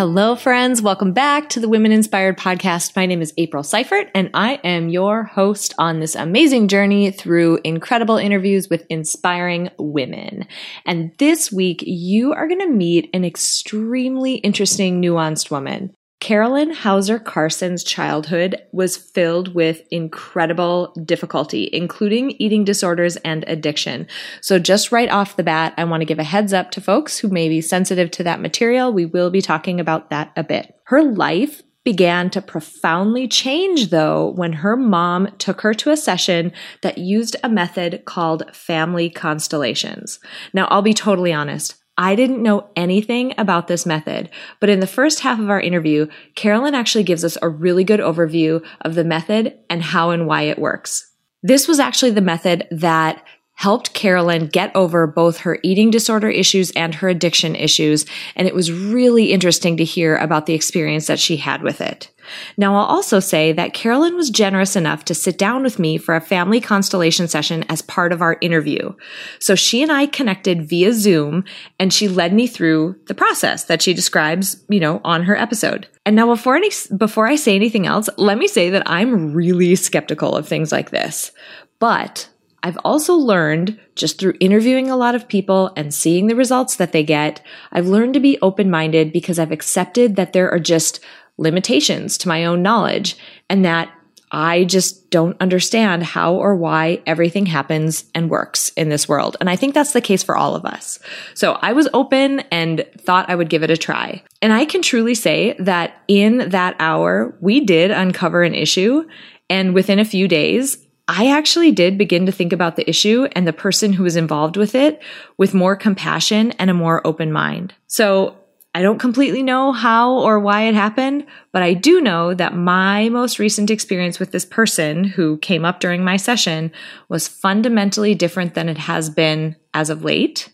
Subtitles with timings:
[0.00, 0.80] Hello, friends.
[0.80, 2.96] Welcome back to the Women Inspired Podcast.
[2.96, 7.60] My name is April Seifert, and I am your host on this amazing journey through
[7.64, 10.46] incredible interviews with inspiring women.
[10.86, 15.94] And this week, you are going to meet an extremely interesting, nuanced woman.
[16.20, 24.06] Carolyn Hauser Carson's childhood was filled with incredible difficulty, including eating disorders and addiction.
[24.42, 27.18] So, just right off the bat, I want to give a heads up to folks
[27.18, 28.92] who may be sensitive to that material.
[28.92, 30.74] We will be talking about that a bit.
[30.84, 36.52] Her life began to profoundly change though when her mom took her to a session
[36.82, 40.20] that used a method called family constellations.
[40.52, 41.79] Now, I'll be totally honest.
[42.00, 46.06] I didn't know anything about this method, but in the first half of our interview,
[46.34, 50.44] Carolyn actually gives us a really good overview of the method and how and why
[50.44, 51.12] it works.
[51.42, 56.70] This was actually the method that helped Carolyn get over both her eating disorder issues
[56.70, 58.06] and her addiction issues.
[58.34, 62.10] And it was really interesting to hear about the experience that she had with it.
[62.56, 66.14] Now, I'll also say that Carolyn was generous enough to sit down with me for
[66.14, 68.94] a family constellation session as part of our interview.
[69.38, 71.44] So she and I connected via Zoom
[71.78, 75.88] and she led me through the process that she describes, you know, on her episode.
[76.06, 79.74] And now before any, before I say anything else, let me say that I'm really
[79.76, 81.32] skeptical of things like this.
[81.78, 82.28] But
[82.62, 86.92] I've also learned just through interviewing a lot of people and seeing the results that
[86.92, 91.00] they get, I've learned to be open minded because I've accepted that there are just
[91.40, 93.16] limitations to my own knowledge
[93.48, 93.90] and that
[94.32, 99.36] I just don't understand how or why everything happens and works in this world.
[99.40, 101.00] And I think that's the case for all of us.
[101.34, 104.22] So I was open and thought I would give it a try.
[104.40, 109.04] And I can truly say that in that hour, we did uncover an issue.
[109.48, 110.78] And within a few days,
[111.08, 114.56] I actually did begin to think about the issue and the person who was involved
[114.56, 115.02] with it
[115.38, 117.74] with more compassion and a more open mind.
[117.88, 118.36] So
[118.72, 123.08] I don't completely know how or why it happened, but I do know that my
[123.08, 126.70] most recent experience with this person who came up during my session
[127.08, 130.52] was fundamentally different than it has been as of late.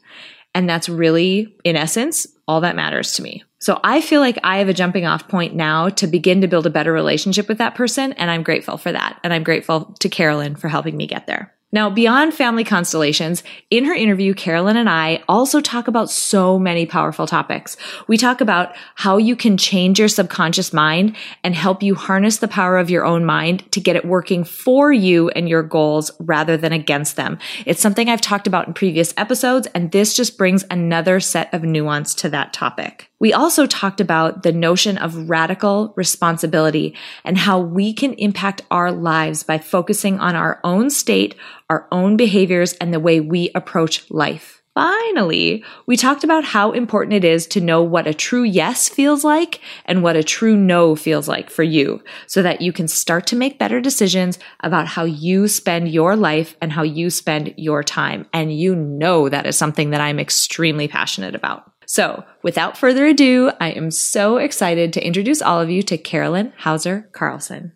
[0.54, 3.44] And that's really, in essence, all that matters to me.
[3.60, 6.66] So I feel like I have a jumping off point now to begin to build
[6.66, 8.15] a better relationship with that person.
[8.15, 9.21] And I'm grateful for that.
[9.25, 11.53] And I'm grateful to Carolyn for helping me get there.
[11.76, 16.87] Now, beyond family constellations, in her interview, Carolyn and I also talk about so many
[16.87, 17.76] powerful topics.
[18.09, 22.48] We talk about how you can change your subconscious mind and help you harness the
[22.48, 26.56] power of your own mind to get it working for you and your goals rather
[26.56, 27.38] than against them.
[27.66, 31.62] It's something I've talked about in previous episodes, and this just brings another set of
[31.62, 33.10] nuance to that topic.
[33.19, 36.94] We also talked about the notion of radical responsibility
[37.25, 41.34] and how we can impact our lives by focusing on our own state,
[41.71, 44.62] our own behaviors, and the way we approach life.
[44.75, 49.25] Finally, we talked about how important it is to know what a true yes feels
[49.25, 53.27] like and what a true no feels like for you so that you can start
[53.27, 57.83] to make better decisions about how you spend your life and how you spend your
[57.83, 58.27] time.
[58.34, 61.72] And you know that is something that I'm extremely passionate about.
[61.86, 66.52] So, without further ado, I am so excited to introduce all of you to Carolyn
[66.58, 67.72] Hauser Carlson.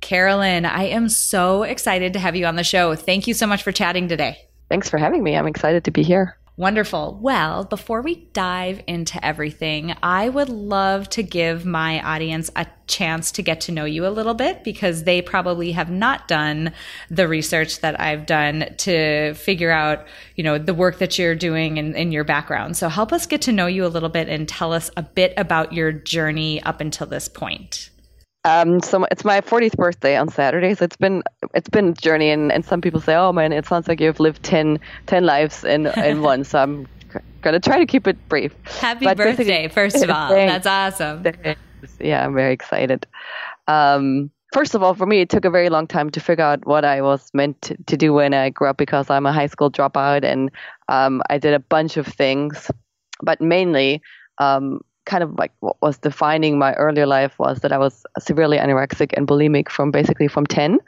[0.00, 2.94] Carolyn, I am so excited to have you on the show.
[2.94, 4.38] Thank you so much for chatting today.
[4.70, 5.36] Thanks for having me.
[5.36, 6.39] I'm excited to be here.
[6.60, 7.18] Wonderful.
[7.22, 13.32] Well, before we dive into everything, I would love to give my audience a chance
[13.32, 16.74] to get to know you a little bit because they probably have not done
[17.08, 21.78] the research that I've done to figure out, you know, the work that you're doing
[21.78, 22.76] in, in your background.
[22.76, 25.32] So help us get to know you a little bit and tell us a bit
[25.38, 27.89] about your journey up until this point.
[28.44, 31.22] Um, so it's my 40th birthday on Saturday, so it's been
[31.54, 34.20] it's been a journey, and, and some people say, oh man, it sounds like you've
[34.20, 36.44] lived 10, 10 lives in in one.
[36.44, 36.86] So I'm
[37.42, 38.54] gonna try to keep it brief.
[38.64, 40.30] Happy but birthday, first of all.
[40.30, 41.24] That's awesome.
[41.98, 43.06] Yeah, I'm very excited.
[43.68, 46.66] Um, first of all, for me, it took a very long time to figure out
[46.66, 49.46] what I was meant to, to do when I grew up because I'm a high
[49.46, 50.50] school dropout and
[50.88, 52.70] um, I did a bunch of things,
[53.22, 54.00] but mainly.
[54.38, 58.58] Um, kind of like what was defining my earlier life was that I was severely
[58.58, 60.78] anorexic and bulimic from basically from 10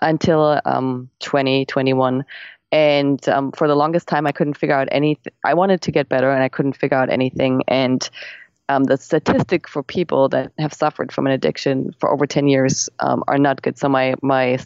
[0.00, 2.24] until um, 20, 21.
[2.72, 5.30] And um, for the longest time, I couldn't figure out anything.
[5.44, 7.62] I wanted to get better and I couldn't figure out anything.
[7.68, 8.08] And
[8.70, 12.88] um, the statistic for people that have suffered from an addiction for over 10 years
[13.00, 13.78] um, are not good.
[13.78, 14.58] So my, my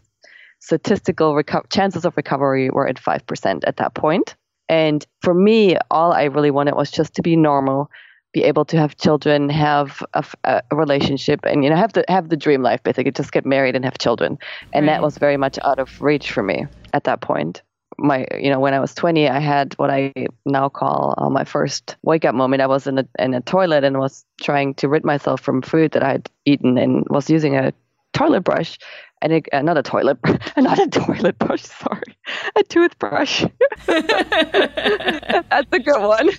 [0.61, 4.37] statistical reco- chances of recovery were at 5% at that point.
[4.69, 7.91] And for me, all I really wanted was just to be normal,
[8.33, 12.29] be able to have children, have a, a, relationship, and you know have the have
[12.29, 14.39] the dream life basically, just get married and have children.
[14.73, 14.95] And right.
[14.95, 17.63] that was very much out of reach for me at that point.
[17.99, 20.13] My you know when I was 20, I had what I
[20.47, 22.63] now call uh, my first wake up moment.
[22.63, 25.93] I was in a in a toilet and was trying to rid myself from food
[25.93, 27.73] that I had eaten and was using a
[28.13, 28.79] toilet brush
[29.23, 29.33] and
[29.69, 30.19] a toilet,
[30.57, 31.63] not a toilet brush.
[31.65, 32.17] Sorry,
[32.57, 33.45] a toothbrush.
[33.87, 36.31] That's a good one.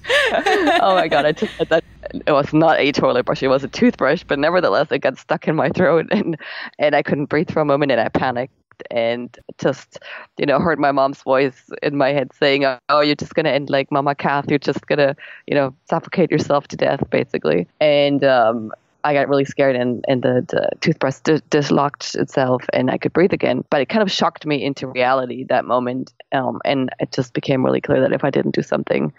[0.82, 1.84] oh my god, I that
[2.26, 4.24] it was not a toilet brush; it was a toothbrush.
[4.24, 6.38] But nevertheless, it got stuck in my throat, and
[6.80, 8.54] and I couldn't breathe for a moment, and I panicked
[8.90, 10.00] and just
[10.40, 13.70] you know heard my mom's voice in my head saying oh you're just gonna end
[13.70, 18.72] like mama Kath you're just gonna you know suffocate yourself to death basically and um
[19.04, 23.14] I got really scared and, and the, the toothbrush dis- dislocked itself and I could
[23.14, 23.64] breathe again.
[23.70, 26.14] But it kind of shocked me into reality that moment.
[26.32, 29.14] Um, and it just became really clear that if I didn't do something,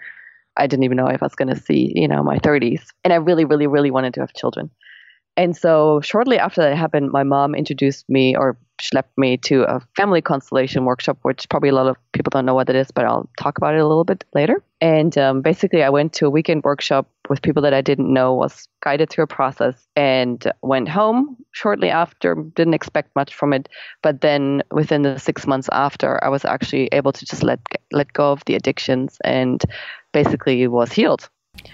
[0.57, 2.81] I didn't even know if I was going to see, you know, my 30s.
[3.03, 4.69] And I really, really, really wanted to have children.
[5.35, 9.79] And so shortly after that happened, my mom introduced me or schlepped me to a
[9.95, 13.05] family constellation workshop, which probably a lot of people don't know what it is, but
[13.05, 14.63] I'll talk about it a little bit later.
[14.81, 18.33] And um, basically, I went to a weekend workshop with people that I didn't know,
[18.33, 22.35] was guided through a process, and went home shortly after.
[22.35, 23.69] Didn't expect much from it,
[24.01, 27.59] but then within the six months after, I was actually able to just let
[27.91, 29.63] let go of the addictions and
[30.11, 31.29] basically was healed.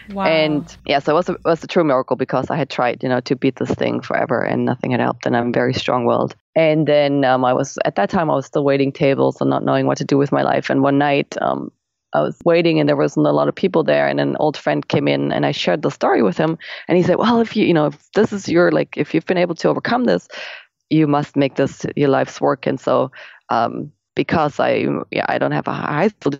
[0.09, 0.25] Wow.
[0.25, 3.03] And yeah, so it was a, it was a true miracle because I had tried,
[3.03, 5.25] you know, to beat this thing forever and nothing had helped.
[5.25, 6.35] And I'm very strong-willed.
[6.55, 9.63] And then um, I was at that time I was still waiting tables and not
[9.63, 10.69] knowing what to do with my life.
[10.69, 11.71] And one night um,
[12.13, 14.07] I was waiting and there wasn't a lot of people there.
[14.07, 16.57] And an old friend came in and I shared the story with him.
[16.87, 19.25] And he said, "Well, if you, you know, if this is your like, if you've
[19.25, 20.27] been able to overcome this,
[20.89, 23.11] you must make this your life's work." And so
[23.49, 26.33] um, because I yeah I don't have a high school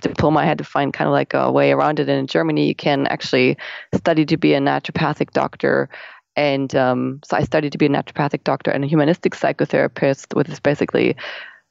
[0.00, 2.08] diploma, I had to find kind of like a way around it.
[2.08, 3.56] And in Germany, you can actually
[3.92, 5.88] study to be a naturopathic doctor.
[6.36, 10.48] And um, so I studied to be a naturopathic doctor and a humanistic psychotherapist, which
[10.48, 11.16] is basically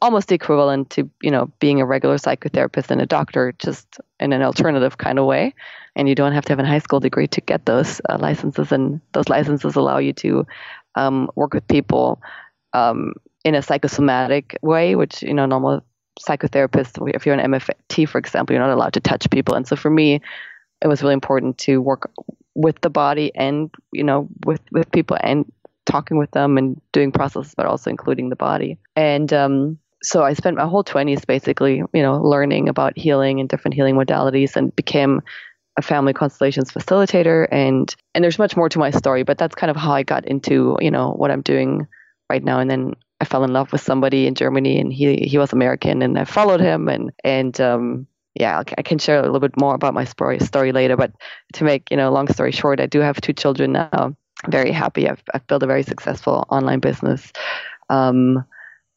[0.01, 3.87] almost equivalent to you know being a regular psychotherapist and a doctor, just
[4.19, 5.53] in an alternative kind of way.
[5.95, 8.73] And you don't have to have a high school degree to get those uh, licenses,
[8.73, 10.45] and those licenses allow you to
[10.95, 12.19] um, work with people
[12.73, 13.13] um,
[13.45, 15.81] in a psychosomatic way, which you know normal
[16.19, 19.55] psychotherapists, if you're an MFT, for example, you're not allowed to touch people.
[19.55, 20.19] And so for me,
[20.81, 22.11] it was really important to work
[22.55, 25.49] with the body and you know with with people and
[25.85, 28.77] talking with them and doing processes, but also including the body.
[28.95, 33.47] And um, so I spent my whole 20s basically, you know, learning about healing and
[33.47, 35.21] different healing modalities, and became
[35.77, 37.47] a family constellations facilitator.
[37.51, 40.25] And and there's much more to my story, but that's kind of how I got
[40.25, 41.85] into you know what I'm doing
[42.27, 42.59] right now.
[42.59, 46.01] And then I fell in love with somebody in Germany, and he he was American,
[46.01, 49.73] and I followed him, and and um, yeah, I can share a little bit more
[49.73, 50.97] about my story story later.
[50.97, 51.11] But
[51.53, 54.15] to make you know long story short, I do have two children now.
[54.47, 55.07] Very happy.
[55.07, 57.31] I've I've built a very successful online business.
[57.89, 58.43] Um,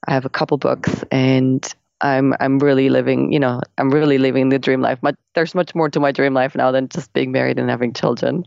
[0.06, 1.62] I have a couple books, and
[2.00, 4.98] I'm I'm really living, you know, I'm really living the dream life.
[5.00, 7.92] But there's much more to my dream life now than just being married and having
[7.92, 8.44] children.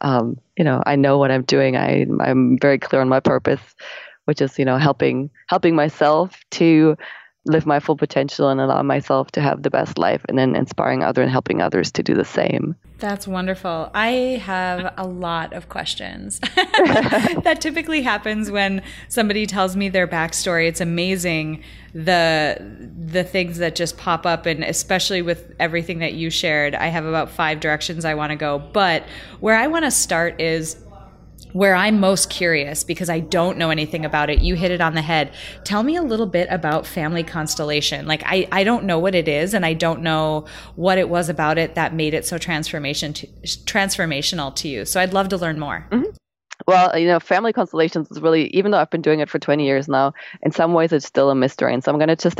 [0.00, 1.76] Um, you know, I know what I'm doing.
[1.76, 3.62] I I'm very clear on my purpose
[4.24, 6.96] which is you know helping helping myself to
[7.44, 11.02] live my full potential and allow myself to have the best life and then inspiring
[11.02, 12.76] others and helping others to do the same.
[12.98, 13.90] That's wonderful.
[13.94, 16.38] I have a lot of questions.
[16.54, 20.68] that typically happens when somebody tells me their backstory.
[20.68, 21.64] It's amazing
[21.94, 22.56] the
[22.96, 26.76] the things that just pop up and especially with everything that you shared.
[26.76, 29.04] I have about 5 directions I want to go, but
[29.40, 30.76] where I want to start is
[31.52, 34.40] where I'm most curious because I don't know anything about it.
[34.40, 35.32] You hit it on the head.
[35.64, 38.06] Tell me a little bit about Family Constellation.
[38.06, 41.28] Like I, I don't know what it is and I don't know what it was
[41.28, 44.84] about it that made it so transformation to, transformational to you.
[44.84, 45.86] So I'd love to learn more.
[45.90, 46.10] Mm-hmm.
[46.66, 49.64] Well, you know, Family Constellations is really, even though I've been doing it for 20
[49.64, 51.74] years now, in some ways it's still a mystery.
[51.74, 52.38] And so I'm going to just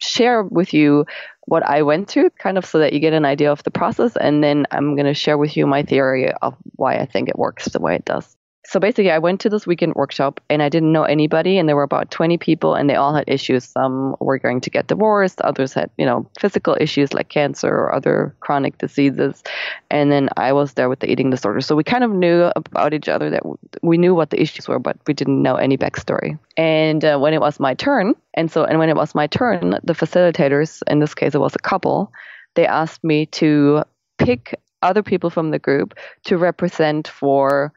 [0.00, 1.06] share with you
[1.46, 4.16] what I went through, kind of so that you get an idea of the process.
[4.16, 7.38] And then I'm going to share with you my theory of why I think it
[7.38, 8.36] works the way it does.
[8.64, 11.74] So basically, I went to this weekend workshop and I didn't know anybody, and there
[11.74, 13.64] were about 20 people, and they all had issues.
[13.64, 17.92] Some were going to get divorced, others had, you know, physical issues like cancer or
[17.92, 19.42] other chronic diseases.
[19.90, 21.60] And then I was there with the eating disorder.
[21.60, 23.42] So we kind of knew about each other that
[23.82, 26.38] we knew what the issues were, but we didn't know any backstory.
[26.56, 29.78] And uh, when it was my turn, and so, and when it was my turn,
[29.82, 32.12] the facilitators, in this case, it was a couple,
[32.54, 33.82] they asked me to
[34.18, 37.72] pick other people from the group to represent for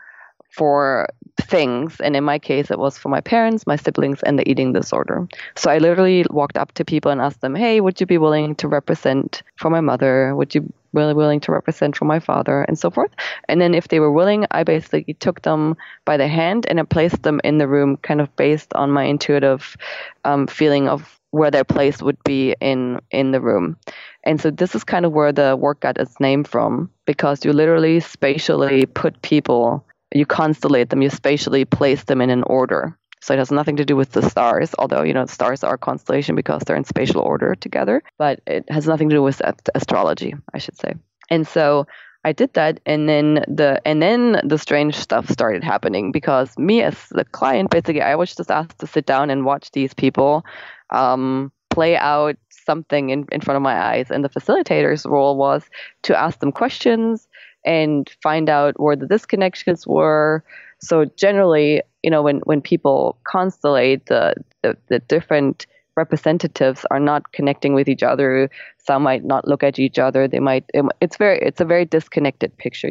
[0.56, 1.10] for
[1.42, 2.00] things.
[2.00, 5.28] And in my case, it was for my parents, my siblings, and the eating disorder.
[5.56, 8.56] So I literally walked up to people and asked them, hey, would you be willing
[8.56, 10.34] to represent for my mother?
[10.36, 13.12] Would you really willing to represent for my father and so forth
[13.50, 16.84] and then if they were willing i basically took them by the hand and i
[16.84, 19.76] placed them in the room kind of based on my intuitive
[20.24, 23.76] um, feeling of where their place would be in in the room
[24.24, 27.52] and so this is kind of where the work got its name from because you
[27.52, 32.98] literally spatially put people you constellate them, you spatially place them in an order.
[33.22, 36.36] So it has nothing to do with the stars, although you know stars are constellation
[36.36, 38.04] because they're in spatial order together.
[38.18, 39.42] But it has nothing to do with
[39.74, 40.94] astrology, I should say.
[41.30, 41.88] And so
[42.24, 46.82] I did that, and then the and then the strange stuff started happening because me
[46.82, 50.46] as the client, basically, I was just asked to sit down and watch these people
[50.92, 55.64] um, play out something in, in front of my eyes, and the facilitator's role was
[56.04, 57.28] to ask them questions
[57.66, 60.44] and find out where the disconnections were.
[60.82, 65.66] So generally, you know, when, when people constellate, the, the, the different
[65.98, 68.50] representatives are not connecting with each other.
[68.78, 70.28] Some might not look at each other.
[70.28, 70.66] They might.
[71.02, 71.40] It's very.
[71.40, 72.90] It's a very disconnected picture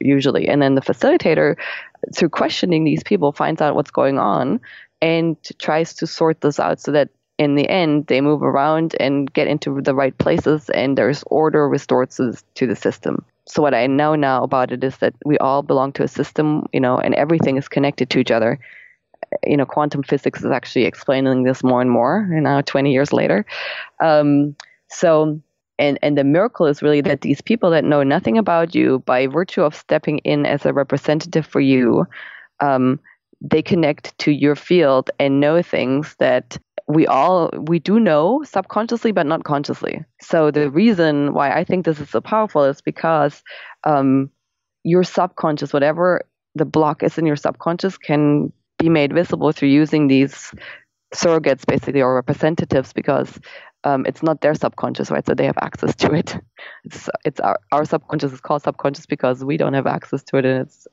[0.00, 0.48] usually.
[0.48, 1.56] And then the facilitator,
[2.14, 4.60] through questioning these people, finds out what's going on
[5.02, 9.32] and tries to sort this out so that in the end they move around and
[9.32, 13.74] get into the right places and there's order restored to, to the system so what
[13.74, 16.98] I know now about it is that we all belong to a system, you know,
[16.98, 18.58] and everything is connected to each other.
[19.46, 22.28] You know, quantum physics is actually explaining this more and more.
[22.30, 23.44] You now, 20 years later,
[24.02, 24.56] um,
[24.88, 25.40] so
[25.78, 29.26] and and the miracle is really that these people that know nothing about you, by
[29.26, 32.06] virtue of stepping in as a representative for you,
[32.60, 33.00] um,
[33.40, 39.12] they connect to your field and know things that we all we do know subconsciously
[39.12, 40.04] but not consciously.
[40.20, 43.42] So the reason why i think this is so powerful is because
[43.84, 44.30] um,
[44.82, 46.22] your subconscious whatever
[46.54, 50.52] the block is in your subconscious can be made visible through using these
[51.14, 53.40] surrogates basically or representatives because
[53.84, 55.24] um, it's not their subconscious right?
[55.24, 56.36] So they have access to it.
[56.84, 60.44] It's it's our, our subconscious is called subconscious because we don't have access to it
[60.44, 60.86] and it's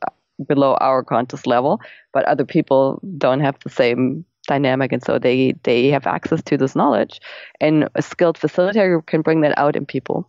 [0.48, 1.80] below our conscious level
[2.14, 6.58] but other people don't have the same dynamic and so they they have access to
[6.58, 7.20] this knowledge.
[7.60, 10.28] And a skilled facilitator can bring that out in people.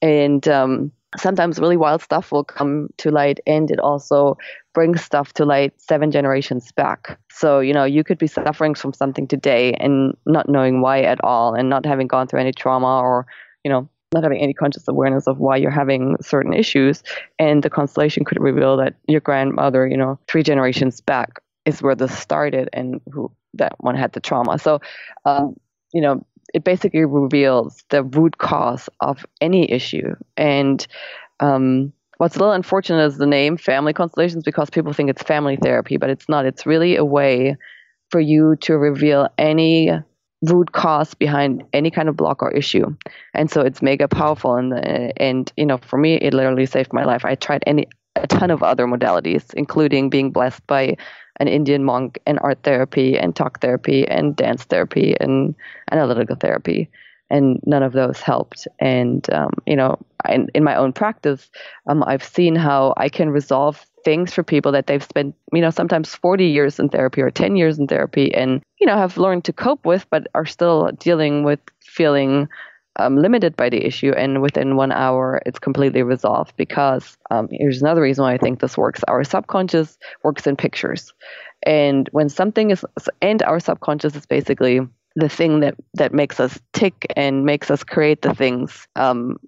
[0.00, 4.36] And um, sometimes really wild stuff will come to light and it also
[4.74, 7.18] brings stuff to light seven generations back.
[7.30, 11.22] So you know you could be suffering from something today and not knowing why at
[11.24, 13.26] all and not having gone through any trauma or
[13.64, 17.02] you know not having any conscious awareness of why you're having certain issues.
[17.38, 21.94] And the constellation could reveal that your grandmother you know three generations back is where
[21.94, 24.58] this started and who that one had the trauma.
[24.58, 24.80] So,
[25.24, 25.54] um,
[25.92, 30.14] you know, it basically reveals the root cause of any issue.
[30.36, 30.86] And
[31.40, 35.56] um, what's a little unfortunate is the name family constellations because people think it's family
[35.56, 36.46] therapy, but it's not.
[36.46, 37.56] It's really a way
[38.10, 39.90] for you to reveal any
[40.42, 42.96] root cause behind any kind of block or issue.
[43.34, 44.54] And so it's mega powerful.
[44.54, 44.72] And,
[45.20, 47.24] and you know, for me, it literally saved my life.
[47.26, 47.88] I tried any
[48.22, 50.96] a ton of other modalities, including being blessed by
[51.40, 55.54] an Indian monk and art therapy and talk therapy and dance therapy and
[55.90, 56.88] analytical therapy.
[57.30, 58.66] And none of those helped.
[58.78, 61.50] And, um, you know, in, in my own practice,
[61.86, 65.70] um, I've seen how I can resolve things for people that they've spent, you know,
[65.70, 69.44] sometimes 40 years in therapy or 10 years in therapy and, you know, have learned
[69.44, 72.48] to cope with, but are still dealing with feeling
[72.98, 76.56] um, limited by the issue, and within one hour, it's completely resolved.
[76.56, 81.12] Because um, here's another reason why I think this works: our subconscious works in pictures,
[81.64, 82.84] and when something is,
[83.22, 84.80] and our subconscious is basically
[85.16, 89.38] the thing that that makes us tick and makes us create the things um,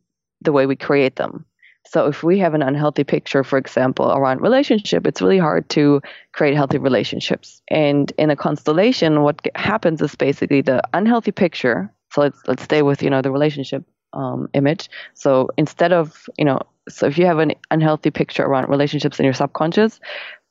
[0.43, 1.45] the way we create them.
[1.87, 6.01] So if we have an unhealthy picture, for example, around relationship, it's really hard to
[6.33, 7.63] create healthy relationships.
[7.69, 12.83] And in a constellation, what happens is basically the unhealthy picture so let's let's stay
[12.83, 14.91] with you know the relationship um, image.
[15.15, 19.25] So instead of you know, so if you have an unhealthy picture around relationships in
[19.25, 20.01] your subconscious,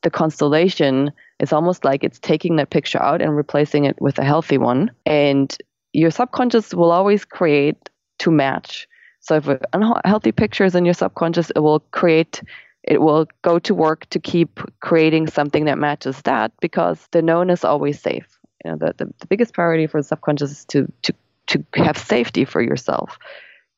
[0.04, 4.24] the constellation is almost like it's taking that picture out and replacing it with a
[4.24, 4.92] healthy one.
[5.06, 5.56] And
[5.94, 7.90] your subconscious will always create
[8.20, 8.88] to match.
[9.22, 12.42] So if an unhealthy picture is in your subconscious, it will create
[12.84, 17.50] it will go to work to keep creating something that matches that because the known
[17.50, 18.40] is always safe.
[18.64, 21.14] You know, the, the, the biggest priority for the subconscious is to, to,
[21.50, 23.18] to have safety for yourself.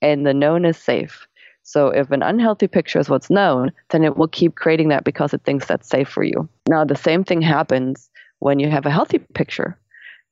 [0.02, 1.28] And the known is safe.
[1.64, 5.34] So if an unhealthy picture is what's known, then it will keep creating that because
[5.34, 6.48] it thinks that's safe for you.
[6.68, 8.10] Now, the same thing happens
[8.40, 9.78] when you have a healthy picture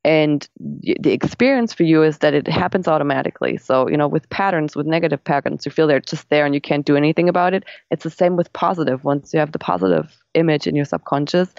[0.03, 3.57] and the experience for you is that it happens automatically.
[3.57, 6.61] So you know with patterns with negative patterns you feel they're just there and you
[6.61, 7.65] can't do anything about it.
[7.91, 9.03] It's the same with positive.
[9.03, 11.53] Once you have the positive image in your subconscious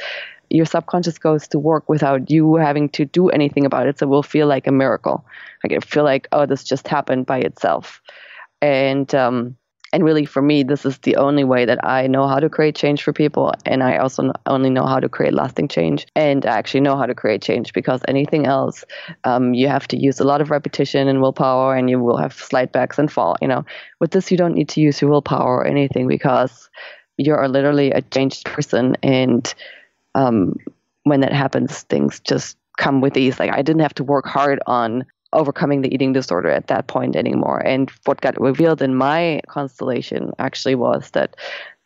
[0.52, 3.98] your subconscious goes to work without you having to do anything about it.
[3.98, 5.24] So it will feel like a miracle.
[5.62, 8.00] Like it feel like oh this just happened by itself.
[8.62, 9.56] And um,
[9.92, 12.74] and really for me this is the only way that i know how to create
[12.74, 13.52] change for people.
[13.66, 16.06] And i also only know how to create lasting change.
[16.14, 18.84] And I actually know how to create change because anything else
[19.24, 22.32] um, you have to use a lot of repetition and willpower and you will have
[22.32, 23.64] slight backs and fall you know.
[24.00, 26.70] With this you don't need to use your willpower or anything because
[27.16, 28.96] you are literally a changed person.
[29.02, 29.52] And
[30.14, 30.56] um,
[31.04, 33.38] when that happens things just come with ease.
[33.38, 37.16] Like i didn't have to work hard on overcoming the eating disorder at that point
[37.16, 37.60] anymore.
[37.64, 41.36] And what got revealed in my constellation actually was that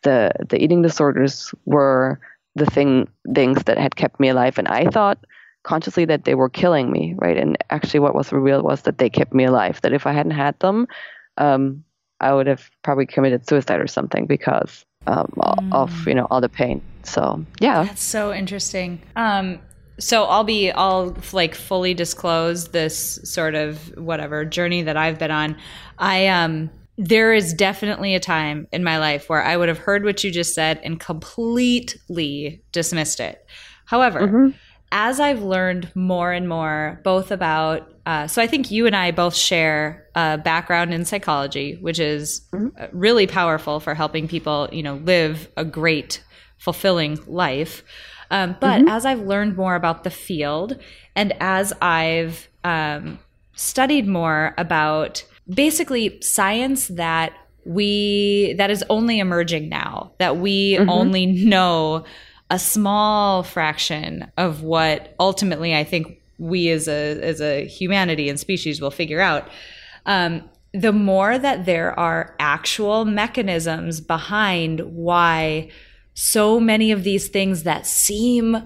[0.03, 2.19] the the eating disorders were
[2.55, 5.25] the thing things that had kept me alive, and I thought
[5.63, 7.37] consciously that they were killing me, right?
[7.37, 9.81] And actually, what was revealed was that they kept me alive.
[9.81, 10.87] That if I hadn't had them,
[11.37, 11.83] um,
[12.21, 15.73] I would have probably committed suicide or something because um, mm.
[15.73, 16.81] of you know all the pain.
[17.03, 19.01] So yeah, that's so interesting.
[19.15, 19.59] Um,
[19.97, 25.31] so I'll be I'll like fully disclose this sort of whatever journey that I've been
[25.31, 25.57] on.
[25.97, 30.05] I um there is definitely a time in my life where I would have heard
[30.05, 33.45] what you just said and completely dismissed it.
[33.85, 34.49] However, mm-hmm.
[34.91, 39.11] as I've learned more and more, both about, uh, so I think you and I
[39.11, 42.97] both share a background in psychology, which is mm-hmm.
[42.97, 46.23] really powerful for helping people, you know, live a great,
[46.57, 47.83] fulfilling life.
[48.31, 48.89] Um, but mm-hmm.
[48.89, 50.79] as I've learned more about the field
[51.15, 53.19] and as I've um,
[53.55, 57.33] studied more about basically science that
[57.65, 60.89] we that is only emerging now that we mm-hmm.
[60.89, 62.05] only know
[62.49, 68.39] a small fraction of what ultimately I think we as a as a humanity and
[68.39, 69.49] species will figure out.
[70.05, 75.69] Um, the more that there are actual mechanisms behind why
[76.15, 78.57] so many of these things that seem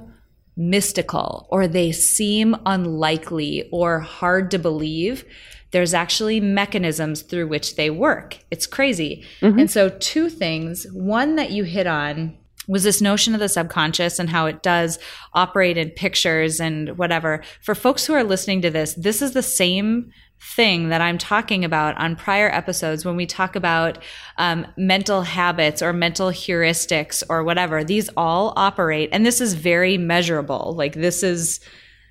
[0.55, 5.25] mystical or they seem unlikely or hard to believe,
[5.71, 8.37] there's actually mechanisms through which they work.
[8.51, 9.25] It's crazy.
[9.41, 9.59] Mm-hmm.
[9.59, 14.19] And so, two things one that you hit on was this notion of the subconscious
[14.19, 14.99] and how it does
[15.33, 17.41] operate in pictures and whatever.
[17.63, 21.65] For folks who are listening to this, this is the same thing that I'm talking
[21.65, 23.97] about on prior episodes when we talk about
[24.37, 27.83] um, mental habits or mental heuristics or whatever.
[27.83, 30.73] These all operate, and this is very measurable.
[30.77, 31.59] Like, this is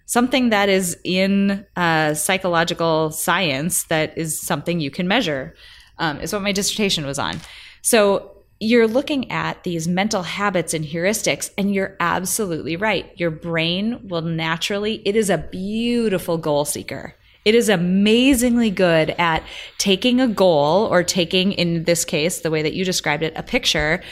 [0.05, 5.55] something that is in uh, psychological science that is something you can measure,
[5.99, 7.41] um, is what my dissertation was on.
[7.83, 13.13] So, you're looking at these mental habits and heuristics, and you're absolutely right.
[13.15, 19.43] Your brain will naturally, it is a beautiful goal seeker it is amazingly good at
[19.79, 23.43] taking a goal or taking, in this case, the way that you described it, a
[23.43, 24.03] picture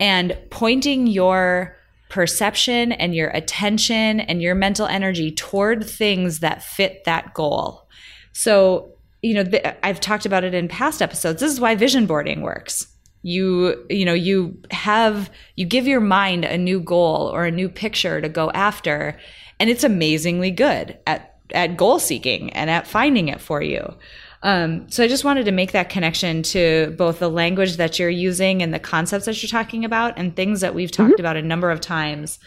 [0.00, 1.76] and pointing your
[2.08, 7.86] perception and your attention and your mental energy toward things that fit that goal.
[8.32, 11.40] So, you know, th- I've talked about it in past episodes.
[11.40, 12.86] This is why vision boarding works.
[13.22, 17.68] You, you know, you have, you give your mind a new goal or a new
[17.68, 19.18] picture to go after,
[19.58, 23.94] and it's amazingly good at at goal seeking and at finding it for you.
[24.42, 28.08] Um, so I just wanted to make that connection to both the language that you're
[28.08, 31.20] using and the concepts that you're talking about and things that we've talked mm-hmm.
[31.20, 32.38] about a number of times.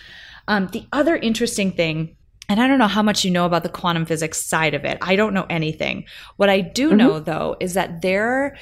[0.47, 2.15] Um, the other interesting thing,
[2.47, 4.97] and I don't know how much you know about the quantum physics side of it.
[5.01, 6.05] I don't know anything.
[6.37, 6.97] What I do mm-hmm.
[6.97, 8.57] know though is that there,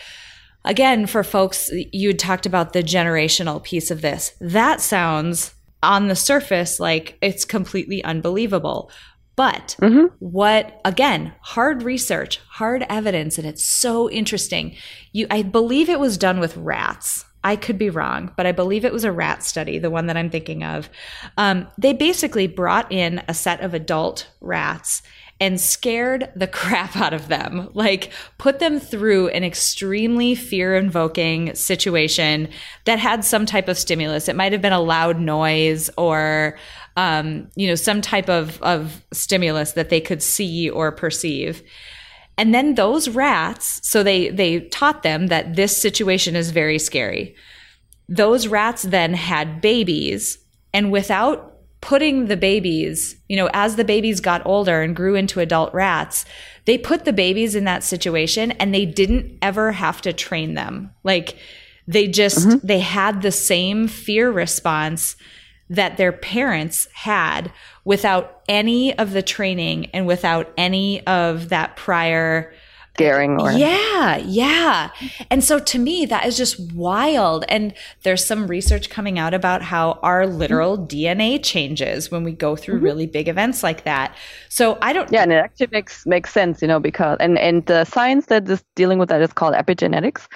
[0.66, 4.34] again, for folks, you talked about the generational piece of this.
[4.42, 8.92] That sounds on the surface like it's completely unbelievable.
[9.40, 10.14] But mm-hmm.
[10.20, 14.76] what again, hard research, hard evidence, and it's so interesting.
[15.14, 17.24] You I believe it was done with rats.
[17.42, 20.18] I could be wrong, but I believe it was a rat study, the one that
[20.18, 20.90] I'm thinking of.
[21.38, 25.04] Um, they basically brought in a set of adult rats
[25.40, 31.56] and scared the crap out of them, like put them through an extremely fear invoking
[31.56, 32.50] situation
[32.84, 34.28] that had some type of stimulus.
[34.28, 36.58] It might have been a loud noise or
[37.00, 41.64] um, you know, some type of, of stimulus that they could see or perceive.
[42.38, 47.36] And then those rats, so they, they taught them that this situation is very scary.
[48.10, 50.40] those rats then had babies
[50.74, 51.46] and without
[51.82, 56.26] putting the babies, you know, as the babies got older and grew into adult rats,
[56.66, 60.92] they put the babies in that situation and they didn't ever have to train them.
[61.04, 61.38] Like
[61.88, 62.68] they just, mm-hmm.
[62.68, 65.16] they had the same fear response
[65.70, 67.52] that their parents had
[67.86, 72.52] without any of the training and without any of that prior
[72.96, 74.90] scaring or yeah yeah
[75.30, 79.62] and so to me that is just wild and there's some research coming out about
[79.62, 81.22] how our literal mm-hmm.
[81.22, 82.84] dna changes when we go through mm-hmm.
[82.84, 84.14] really big events like that
[84.50, 87.66] so i don't yeah and it actually makes makes sense you know because and and
[87.68, 90.28] the science that is dealing with that is called epigenetics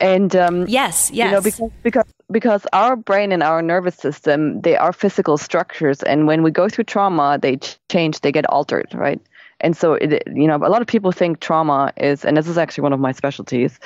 [0.00, 4.60] and um, yes yes you know because because because our brain and our nervous system
[4.62, 8.88] they are physical structures and when we go through trauma they change they get altered
[8.94, 9.20] right
[9.60, 12.58] and so, it, you know, a lot of people think trauma is, and this is
[12.58, 13.78] actually one of my specialties.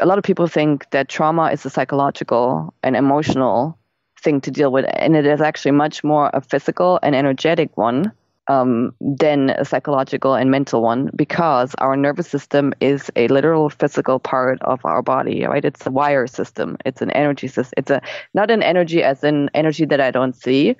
[0.00, 3.78] A lot of people think that trauma is a psychological and emotional
[4.22, 8.12] thing to deal with, and it is actually much more a physical and energetic one
[8.48, 14.18] um, than a psychological and mental one because our nervous system is a literal physical
[14.18, 15.64] part of our body, right?
[15.64, 16.76] It's a wire system.
[16.84, 17.74] It's an energy system.
[17.76, 18.02] It's a
[18.34, 20.76] not an energy as in energy that I don't see,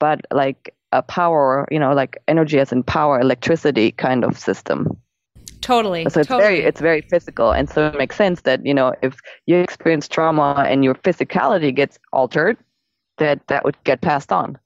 [0.00, 4.96] but like a power, you know, like energy as in power, electricity kind of system.
[5.60, 6.06] Totally.
[6.10, 6.56] So it's totally.
[6.56, 10.08] very it's very physical, and so it makes sense that you know if you experience
[10.08, 12.58] trauma and your physicality gets altered,
[13.16, 14.58] that that would get passed on.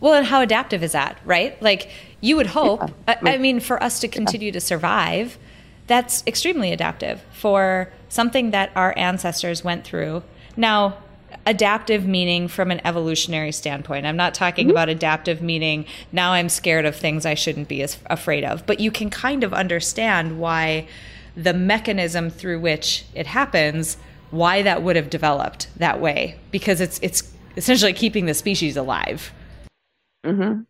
[0.00, 1.60] Well, and how adaptive is that, right?
[1.62, 2.80] Like you would hope.
[2.80, 3.18] Yeah.
[3.22, 4.52] I, I, mean, for us to continue yeah.
[4.52, 5.38] to survive,
[5.86, 10.22] that's extremely adaptive for something that our ancestors went through.
[10.56, 10.98] Now,
[11.44, 14.06] adaptive meaning from an evolutionary standpoint.
[14.06, 14.72] I'm not talking mm-hmm.
[14.72, 18.80] about adaptive meaning now I'm scared of things I shouldn't be as afraid of, but
[18.80, 20.88] you can kind of understand why
[21.36, 23.96] the mechanism through which it happens,
[24.30, 29.32] why that would have developed that way because it's it's essentially keeping the species alive.
[30.26, 30.66] Mhm.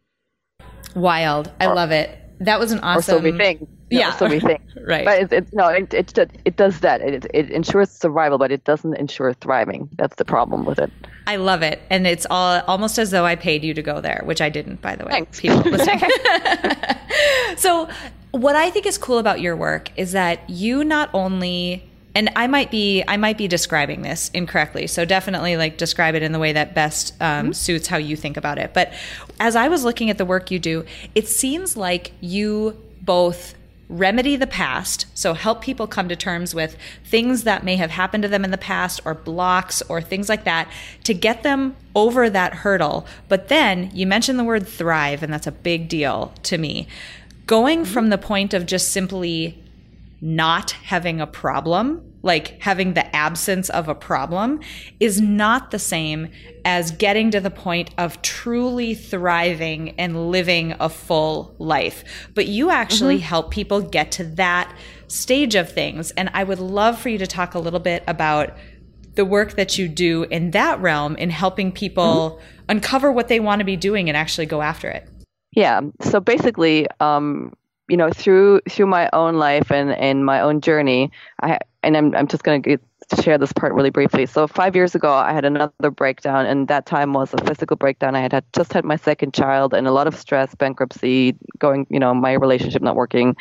[0.94, 1.50] Wild.
[1.60, 2.18] I love it.
[2.40, 2.98] That was an awesome.
[2.98, 3.60] Or so we think.
[3.60, 3.66] No,
[3.98, 4.16] yeah.
[4.16, 4.60] So we think.
[4.86, 5.04] right.
[5.04, 7.00] But it's, it's no, it, it it does that.
[7.00, 9.88] It it ensures survival, but it doesn't ensure thriving.
[9.96, 10.90] That's the problem with it.
[11.26, 14.22] I love it, and it's all almost as though I paid you to go there,
[14.24, 15.12] which I didn't, by the way.
[15.12, 15.40] Thanks.
[15.40, 16.00] People listening.
[17.56, 17.88] so,
[18.32, 22.46] what I think is cool about your work is that you not only and I
[22.46, 24.86] might be I might be describing this incorrectly.
[24.86, 27.52] So definitely like describe it in the way that best um, mm-hmm.
[27.52, 28.72] suits how you think about it.
[28.72, 28.94] But
[29.38, 33.54] as I was looking at the work you do, it seems like you both
[33.88, 38.22] remedy the past, so help people come to terms with things that may have happened
[38.22, 40.68] to them in the past or blocks or things like that
[41.04, 43.06] to get them over that hurdle.
[43.28, 46.88] But then you mentioned the word thrive, and that's a big deal to me.
[47.46, 47.92] Going mm-hmm.
[47.92, 49.62] from the point of just simply
[50.20, 54.60] not having a problem, like having the absence of a problem,
[54.98, 56.28] is not the same
[56.64, 62.02] as getting to the point of truly thriving and living a full life.
[62.34, 63.24] But you actually mm-hmm.
[63.24, 64.74] help people get to that
[65.08, 66.10] stage of things.
[66.12, 68.56] And I would love for you to talk a little bit about
[69.14, 72.64] the work that you do in that realm in helping people mm-hmm.
[72.70, 75.08] uncover what they want to be doing and actually go after it.
[75.52, 75.80] Yeah.
[76.02, 77.54] So basically, um,
[77.88, 81.10] you know through through my own life and and my own journey
[81.42, 82.78] i and i'm, I'm just going to
[83.22, 84.26] share this part really briefly.
[84.26, 88.16] So five years ago i had another breakdown and that time was a physical breakdown.
[88.16, 91.86] I had, had just had my second child and a lot of stress bankruptcy going
[91.90, 93.36] you know my relationship not working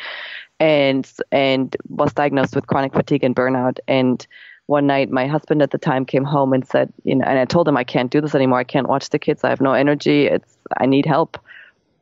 [0.60, 3.78] and and was diagnosed with chronic fatigue and burnout.
[3.88, 4.26] And
[4.66, 7.44] one night my husband at the time came home and said you know and i
[7.44, 8.58] told him i can't do this anymore.
[8.60, 9.42] I can't watch the kids.
[9.42, 10.26] I have no energy.
[10.26, 11.38] It's i need help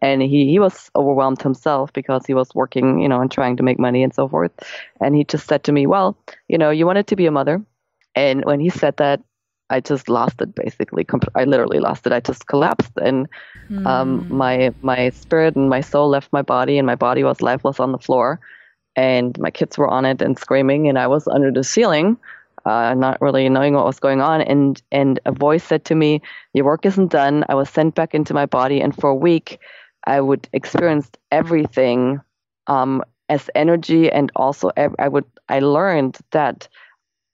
[0.00, 3.62] and he, he was overwhelmed himself because he was working, you know, and trying to
[3.62, 4.52] make money and so forth.
[5.00, 6.16] And he just said to me, "Well,
[6.48, 7.62] you know, you wanted to be a mother."
[8.14, 9.20] And when he said that,
[9.70, 10.54] I just lost it.
[10.54, 12.12] Basically, I literally lost it.
[12.12, 13.28] I just collapsed, and
[13.70, 13.86] mm.
[13.86, 14.36] um, hmm.
[14.36, 17.92] my my spirit and my soul left my body, and my body was lifeless on
[17.92, 18.40] the floor.
[18.96, 22.16] And my kids were on it and screaming, and I was under the ceiling,
[22.64, 24.42] uh, not really knowing what was going on.
[24.42, 26.20] And and a voice said to me,
[26.52, 29.58] "Your work isn't done." I was sent back into my body, and for a week
[30.06, 32.20] I would experience everything
[32.66, 36.68] um, as energy, and also I would I learned that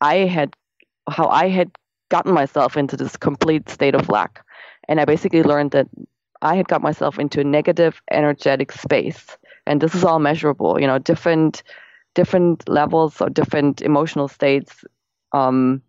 [0.01, 0.55] I had
[1.09, 1.71] how I had
[2.09, 4.45] gotten myself into this complete state of lack,
[4.89, 5.89] and I basically learned that
[6.43, 10.81] I had got myself into a negative energetic space, and this is all measurable.
[10.81, 11.63] You know, different
[12.15, 14.85] different levels or different emotional states
[15.33, 15.83] um,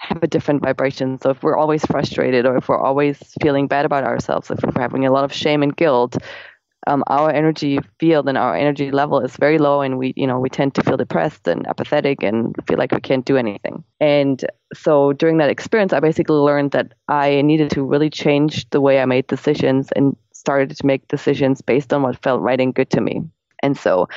[0.00, 1.20] have a different vibration.
[1.20, 4.80] So if we're always frustrated or if we're always feeling bad about ourselves, if we're
[4.80, 6.16] having a lot of shame and guilt,
[6.86, 10.40] um, our energy field and our energy level is very low and we you know
[10.40, 14.46] we tend to feel depressed and apathetic and feel like we can't do anything and
[14.72, 19.00] so during that experience i basically learned that i needed to really change the way
[19.00, 22.88] i made decisions and started to make decisions based on what felt right and good
[22.88, 23.22] to me
[23.62, 24.08] and so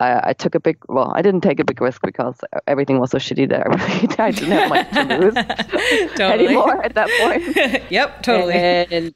[0.00, 3.12] I, I, took a big well i didn't take a big risk because everything was
[3.12, 7.90] so shitty that i really i didn't have much to lose anymore at that point
[7.90, 9.14] yep totally and,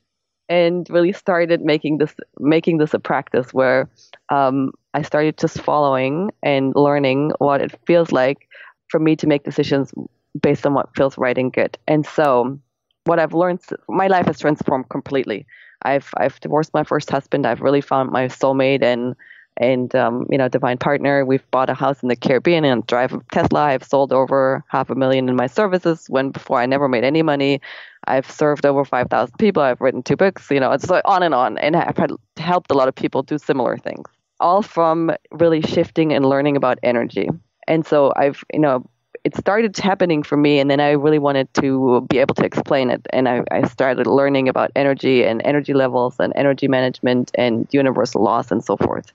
[0.48, 3.88] and really started making this making this a practice where
[4.30, 8.48] um, I started just following and learning what it feels like
[8.88, 9.92] for me to make decisions
[10.40, 11.76] based on what feels right and good.
[11.86, 12.58] And so,
[13.04, 15.46] what I've learned, my life has transformed completely.
[15.82, 17.46] I've I've divorced my first husband.
[17.46, 19.14] I've really found my soulmate and
[19.58, 21.24] and um, you know divine partner.
[21.24, 23.64] We've bought a house in the Caribbean and drive a Tesla.
[23.64, 27.22] I've sold over half a million in my services when before I never made any
[27.22, 27.60] money.
[28.06, 29.62] I've served over 5,000 people.
[29.62, 30.50] I've written two books.
[30.50, 31.98] You know, it's like on and on, and I've
[32.36, 34.06] helped a lot of people do similar things,
[34.40, 37.28] all from really shifting and learning about energy.
[37.66, 38.88] And so I've you know
[39.28, 42.88] it started happening for me and then i really wanted to be able to explain
[42.88, 47.68] it and I, I, started learning about energy and energy levels and energy management and
[47.70, 49.12] universal laws and so forth.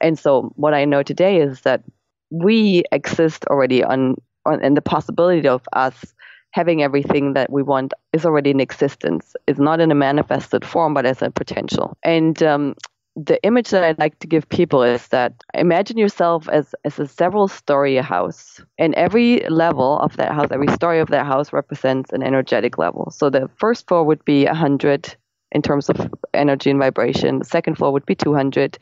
[0.00, 1.82] And so what i know today is that
[2.30, 6.14] we exist already on, on and the possibility of us
[6.52, 9.36] having everything that we want is already in existence.
[9.46, 11.98] It's not in a manifested form but as a potential.
[12.02, 12.74] And um,
[13.16, 17.06] the image that I like to give people is that imagine yourself as, as a
[17.06, 18.60] several story house.
[18.78, 23.10] And every level of that house, every story of that house represents an energetic level.
[23.10, 25.16] So the first floor would be 100
[25.52, 27.40] in terms of energy and vibration.
[27.40, 28.78] The second floor would be 200.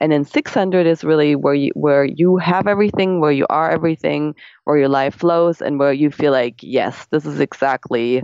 [0.00, 4.34] And then 600 is really where you, where you have everything, where you are everything,
[4.64, 8.22] where your life flows, and where you feel like, yes, this is exactly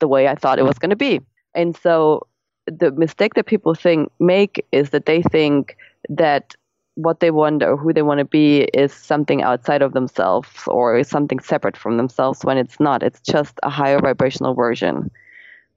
[0.00, 1.20] the way I thought it was going to be.
[1.54, 2.26] And so
[2.66, 5.76] the mistake that people think make is that they think
[6.08, 6.54] that
[6.94, 10.98] what they want or who they want to be is something outside of themselves or
[10.98, 13.02] is something separate from themselves when it's not.
[13.02, 15.10] It's just a higher vibrational version.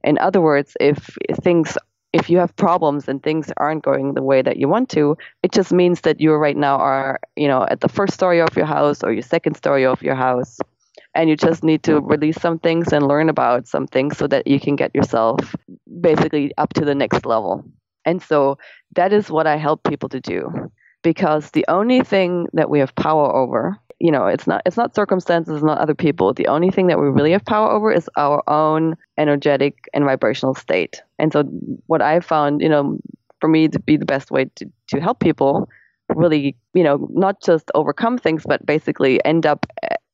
[0.03, 1.77] In other words, if things
[2.11, 5.51] if you have problems and things aren't going the way that you want to, it
[5.51, 8.65] just means that you right now are, you know, at the first story of your
[8.65, 10.59] house or your second story of your house
[11.15, 14.47] and you just need to release some things and learn about some things so that
[14.47, 15.55] you can get yourself
[16.01, 17.63] basically up to the next level.
[18.05, 18.57] And so
[18.95, 20.71] that is what I help people to do.
[21.01, 24.95] Because the only thing that we have power over you know it's not it's not
[24.95, 26.33] circumstances it's not other people.
[26.33, 30.55] The only thing that we really have power over is our own energetic and vibrational
[30.55, 31.01] state.
[31.17, 31.43] And so
[31.87, 32.97] what i found you know
[33.41, 35.69] for me to be the best way to, to help people
[36.15, 39.65] really you know not just overcome things but basically end up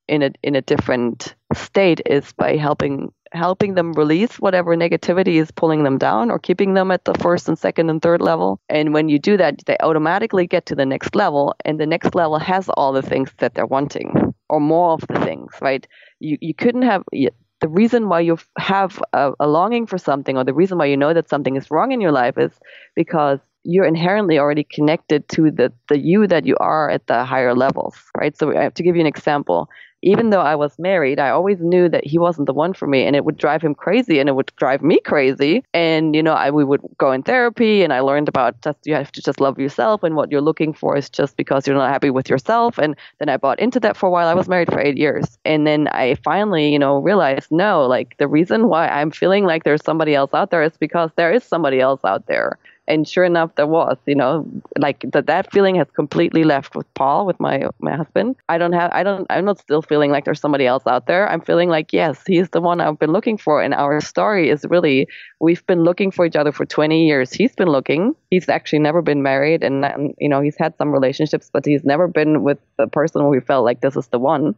[0.08, 5.52] in a in a different state is by helping helping them release whatever negativity is
[5.52, 8.60] pulling them down or keeping them at the first and second and third level.
[8.70, 12.16] And when you do that, they automatically get to the next level, and the next
[12.16, 15.86] level has all the things that they're wanting or more of the things, right?
[16.20, 17.04] You you couldn't have
[17.62, 20.98] the reason why you have a, a longing for something or the reason why you
[20.98, 22.52] know that something is wrong in your life is
[22.96, 27.56] because you're inherently already connected to the, the you that you are at the higher
[27.56, 28.38] levels, right?
[28.38, 29.70] So I have to give you an example
[30.06, 33.06] even though I was married, I always knew that he wasn't the one for me,
[33.06, 35.64] and it would drive him crazy, and it would drive me crazy.
[35.74, 38.94] And you know, I we would go in therapy, and I learned about just you
[38.94, 41.92] have to just love yourself, and what you're looking for is just because you're not
[41.92, 42.78] happy with yourself.
[42.78, 44.28] And then I bought into that for a while.
[44.28, 48.16] I was married for eight years, and then I finally, you know, realized no, like
[48.18, 51.44] the reason why I'm feeling like there's somebody else out there is because there is
[51.44, 54.46] somebody else out there and sure enough there was you know
[54.78, 58.36] like that that feeling has completely left with paul with my my husband.
[58.50, 61.30] I don't have i don't i'm not still feeling like there's somebody else out there.
[61.30, 63.62] I'm feeling like yes he's the one i've been looking for.
[63.62, 65.08] And our story is really
[65.40, 67.34] we've been looking for each other for 20 years.
[67.34, 68.16] He's been looking.
[68.30, 69.64] He's actually never been married.
[69.64, 73.40] And you know he's had some relationships but he's never been with a person where
[73.40, 74.56] he felt like this is the one.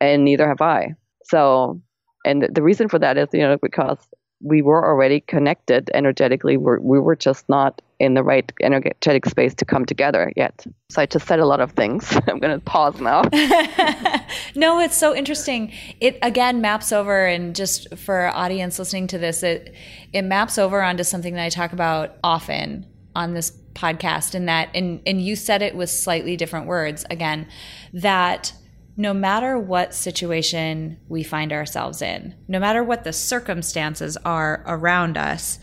[0.00, 0.94] And neither have i.
[1.24, 1.80] So
[2.24, 3.98] and the reason for that is you know because
[4.40, 6.56] we were already connected energetically.
[6.56, 10.64] We're, we were just not in the right energetic space to come together yet.
[10.88, 12.12] So I just said a lot of things.
[12.28, 13.22] I'm going to pause now.
[14.54, 15.72] no, it's so interesting.
[16.00, 19.74] It again maps over, and just for audience listening to this, it
[20.12, 24.34] it maps over onto something that I talk about often on this podcast.
[24.34, 27.48] And that, and and you said it with slightly different words again,
[27.92, 28.52] that
[28.98, 35.16] no matter what situation we find ourselves in, no matter what the circumstances are around
[35.16, 35.60] us,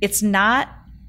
[0.00, 0.68] it's not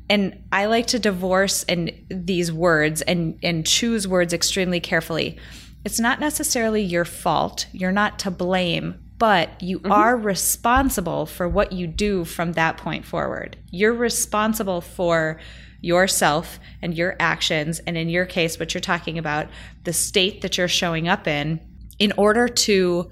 [0.10, 5.40] and I like to divorce and these words and and choose words extremely carefully.
[5.86, 7.66] It's not necessarily your fault.
[7.72, 9.92] You're not to blame, but you mm-hmm.
[9.94, 13.56] are responsible for what you do from that point forward.
[13.72, 15.40] You're responsible for
[15.82, 19.48] yourself and your actions, and in your case, what you're talking about,
[19.84, 21.60] the state that you're showing up in,
[22.00, 23.12] in order to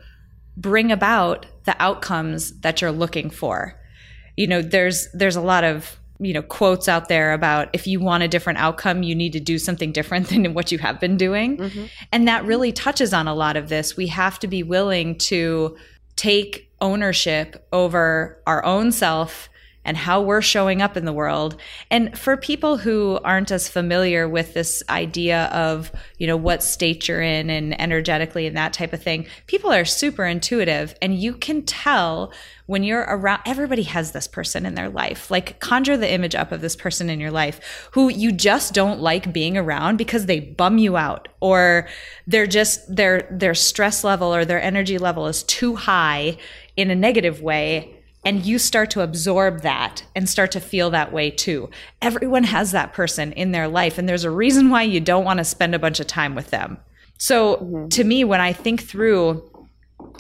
[0.56, 3.80] bring about the outcomes that you're looking for.
[4.38, 8.00] You know, there's there's a lot of you know quotes out there about if you
[8.00, 11.16] want a different outcome you need to do something different than what you have been
[11.16, 11.86] doing mm-hmm.
[12.12, 15.78] and that really touches on a lot of this we have to be willing to
[16.18, 19.50] take ownership over our own self
[19.86, 21.56] and how we're showing up in the world.
[21.90, 27.08] And for people who aren't as familiar with this idea of, you know, what state
[27.08, 31.34] you're in and energetically and that type of thing, people are super intuitive and you
[31.34, 32.32] can tell
[32.66, 35.32] when you're around everybody has this person in their life.
[35.32, 39.00] Like conjure the image up of this person in your life who you just don't
[39.00, 41.88] like being around because they bum you out or
[42.28, 46.38] they're just their their stress level or their energy level is too high
[46.78, 47.96] in a negative way
[48.30, 51.68] and you start to absorb that and start to feel that way too.
[52.00, 55.40] Everyone has that person in their life, and there's a reason why you don't want
[55.40, 56.78] to spend a bunch of time with them.
[57.18, 57.88] So, mm-hmm.
[57.88, 59.52] to me, when I think through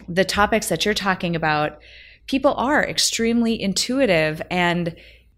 [0.08, 1.80] the topics that you're talking about,
[2.26, 4.96] people are extremely intuitive, and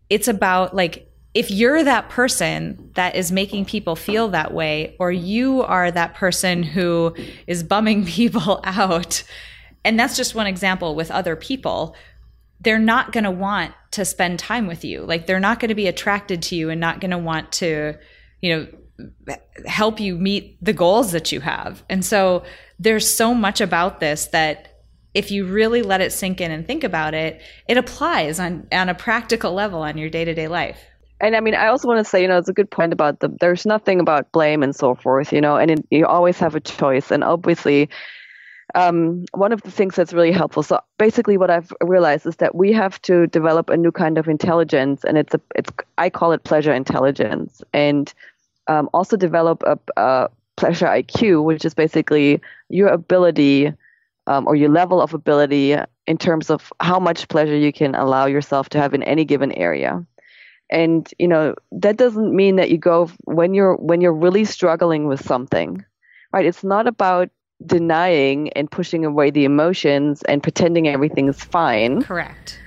[0.10, 5.12] it's about like, if you're that person that is making people feel that way, or
[5.12, 7.14] you are that person who
[7.48, 9.26] is bumming people out,
[9.84, 11.98] and that's just one example with other people
[12.62, 15.02] they're not going to want to spend time with you.
[15.02, 17.98] Like they're not going to be attracted to you and not going to want to,
[18.40, 18.68] you know,
[19.66, 21.84] help you meet the goals that you have.
[21.90, 22.44] And so
[22.80, 24.80] there's so much about this that
[25.14, 28.90] if you really let it sink in and think about it, it applies on on
[28.90, 30.80] a practical level on your day-to-day life.
[31.20, 33.20] And I mean, I also want to say, you know, it's a good point about
[33.20, 36.56] the there's nothing about blame and so forth, you know, and it, you always have
[36.56, 37.12] a choice.
[37.12, 37.90] And obviously,
[38.76, 40.64] um, one of the things that's really helpful.
[40.64, 44.28] So basically, what I've realized is that we have to develop a new kind of
[44.28, 48.14] intelligence, and it's a it's I call it pleasure intelligence, and
[48.68, 53.74] um, also develop a, a, pleasure IQ, which is basically your ability
[54.28, 58.26] um, or your level of ability in terms of how much pleasure you can allow
[58.26, 60.06] yourself to have in any given area.
[60.70, 65.08] And you know that doesn't mean that you go when you're when you're really struggling
[65.08, 65.84] with something,
[66.32, 66.46] right?
[66.46, 67.30] It's not about
[67.66, 72.02] denying and pushing away the emotions and pretending everything's fine.
[72.02, 72.60] Correct.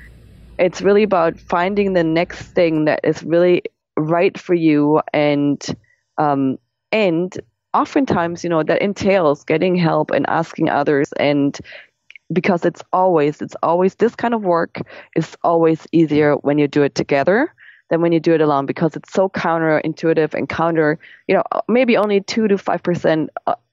[0.59, 3.63] It's really about finding the next thing that is really
[3.97, 5.65] right for you and
[6.19, 6.59] um,
[6.93, 7.39] and
[7.73, 11.59] oftentimes you know that entails getting help and asking others and
[12.33, 14.81] because it's always it's always this kind of work
[15.17, 17.53] is always easier when you do it together
[17.91, 21.97] than when you do it alone because it's so counterintuitive and counter you know maybe
[21.97, 23.29] only 2 to 5%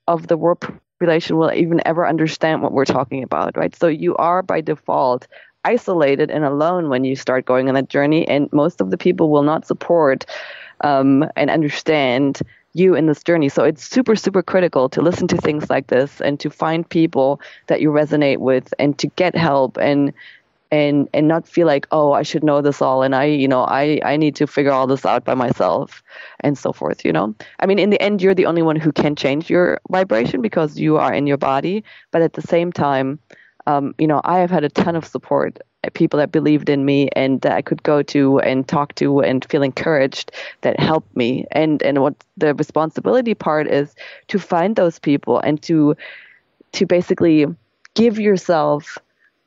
[0.08, 0.66] of the world
[1.02, 3.76] population will even ever understand what we're talking about, right?
[3.76, 5.28] So you are by default
[5.66, 9.32] isolated and alone when you start going on that journey, and most of the people
[9.32, 10.26] will not support
[10.82, 12.42] um, and understand
[12.74, 13.50] you in this journey.
[13.50, 17.42] So it's super, super critical to listen to things like this and to find people
[17.66, 20.14] that you resonate with and to get help and
[20.72, 23.64] and and not feel like oh i should know this all and i you know
[23.66, 26.02] i i need to figure all this out by myself
[26.40, 27.36] and so forth you know?
[27.60, 30.80] I mean in the end you're the only one who can change your vibration because
[30.80, 33.20] you are in your body but at the same time
[33.68, 36.86] um, you know i have had a ton of support uh, people that believed in
[36.86, 40.32] me and that i could go to and talk to and feel encouraged
[40.62, 41.46] that helped me.
[41.52, 43.94] And and what the responsibility part is
[44.28, 45.96] to find those people and to
[46.74, 47.46] to basically
[47.96, 48.98] give yourself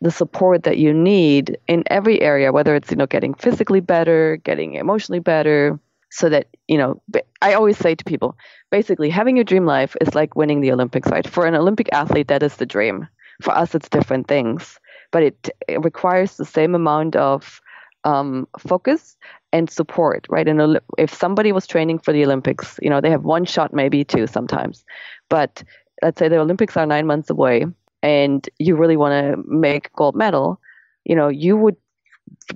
[0.04, 4.36] the support that you need in every area, whether it's, you know, getting physically better,
[4.44, 7.00] getting emotionally better, so that, you know,
[7.40, 8.36] I always say to people,
[8.70, 11.26] basically having your dream life is like winning the Olympics, right?
[11.26, 13.08] For an Olympic athlete, that is the dream.
[13.42, 14.78] For us, it's different things,
[15.10, 17.62] but it, it requires the same amount of
[18.04, 19.16] um, focus
[19.52, 20.46] and support, right?
[20.46, 24.04] And if somebody was training for the Olympics, you know, they have one shot, maybe
[24.04, 24.84] two sometimes,
[25.30, 25.64] but
[26.02, 27.64] let's say the Olympics are nine months away
[28.04, 30.60] and you really want to make gold medal,
[31.04, 31.76] you know, you would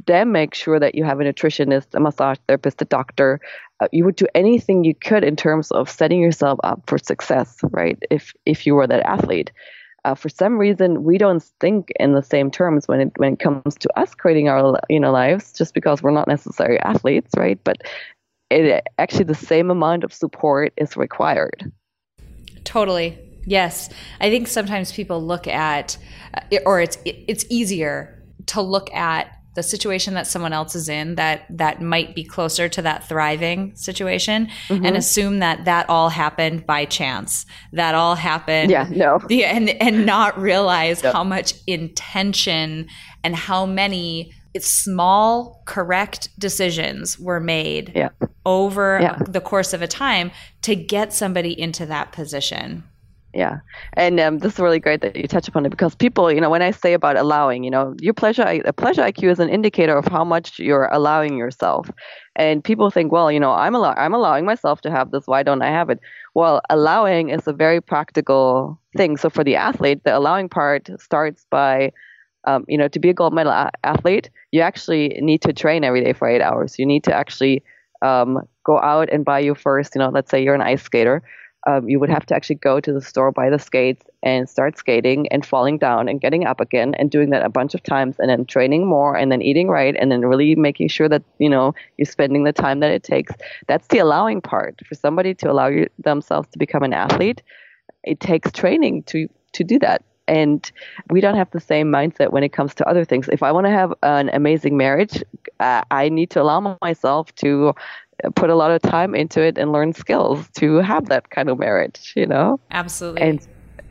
[0.07, 3.41] then make sure that you have a nutritionist, a massage therapist, a doctor.
[3.81, 7.59] Uh, you would do anything you could in terms of setting yourself up for success,
[7.71, 7.99] right?
[8.11, 9.51] If if you were that athlete.
[10.05, 13.39] Uh, for some reason, we don't think in the same terms when it when it
[13.39, 17.59] comes to us creating our you know lives, just because we're not necessarily athletes, right?
[17.65, 17.79] But
[18.51, 21.73] it actually the same amount of support is required.
[22.65, 23.28] Totally.
[23.49, 23.89] Yes,
[24.21, 25.97] I think sometimes people look at,
[26.35, 31.17] uh, or it's it's easier to look at the situation that someone else is in
[31.17, 34.85] that that might be closer to that thriving situation mm-hmm.
[34.85, 39.71] and assume that that all happened by chance that all happened yeah no yeah and
[39.83, 41.13] and not realize yep.
[41.13, 42.87] how much intention
[43.25, 48.11] and how many small correct decisions were made yeah.
[48.47, 49.19] over yeah.
[49.29, 50.31] the course of a time
[50.63, 52.85] to get somebody into that position
[53.35, 53.59] yeah.
[53.95, 56.49] And um, this is really great that you touch upon it because people you know
[56.51, 59.97] when i say about allowing you know your pleasure a pleasure iq is an indicator
[59.97, 61.91] of how much you're allowing yourself.
[62.37, 65.27] And people think well you know i'm allow- i'm allowing myself to have this.
[65.27, 66.01] Why don't i have it?
[66.35, 69.17] Well allowing is a very practical thing.
[69.17, 71.93] So for the athlete the allowing part starts by
[72.47, 75.85] um, you know to be a gold medal a- athlete you actually need to train
[75.85, 76.79] every day for eight hours.
[76.79, 77.63] You need to actually
[78.03, 81.23] um, go out and buy you first you know let's say you're an ice skater
[81.69, 84.79] um, you would have to actually go to the store, buy the skates, and start
[84.79, 88.17] skating and falling down and getting up again and doing that a bunch of times
[88.19, 91.49] and then training more and then eating right and then really making sure that you
[91.49, 93.35] know you're spending the time that it takes.
[93.67, 97.43] That's the allowing part for somebody to allow you, themselves to become an athlete.
[98.03, 100.03] It takes training to to do that.
[100.27, 100.71] And
[101.11, 103.29] we don't have the same mindset when it comes to other things.
[103.29, 105.23] If I want to have an amazing marriage,
[105.61, 107.75] uh, I need to allow myself to
[108.35, 111.59] put a lot of time into it and learn skills to have that kind of
[111.59, 112.59] marriage, you know?
[112.71, 113.23] Absolutely.
[113.23, 113.41] And,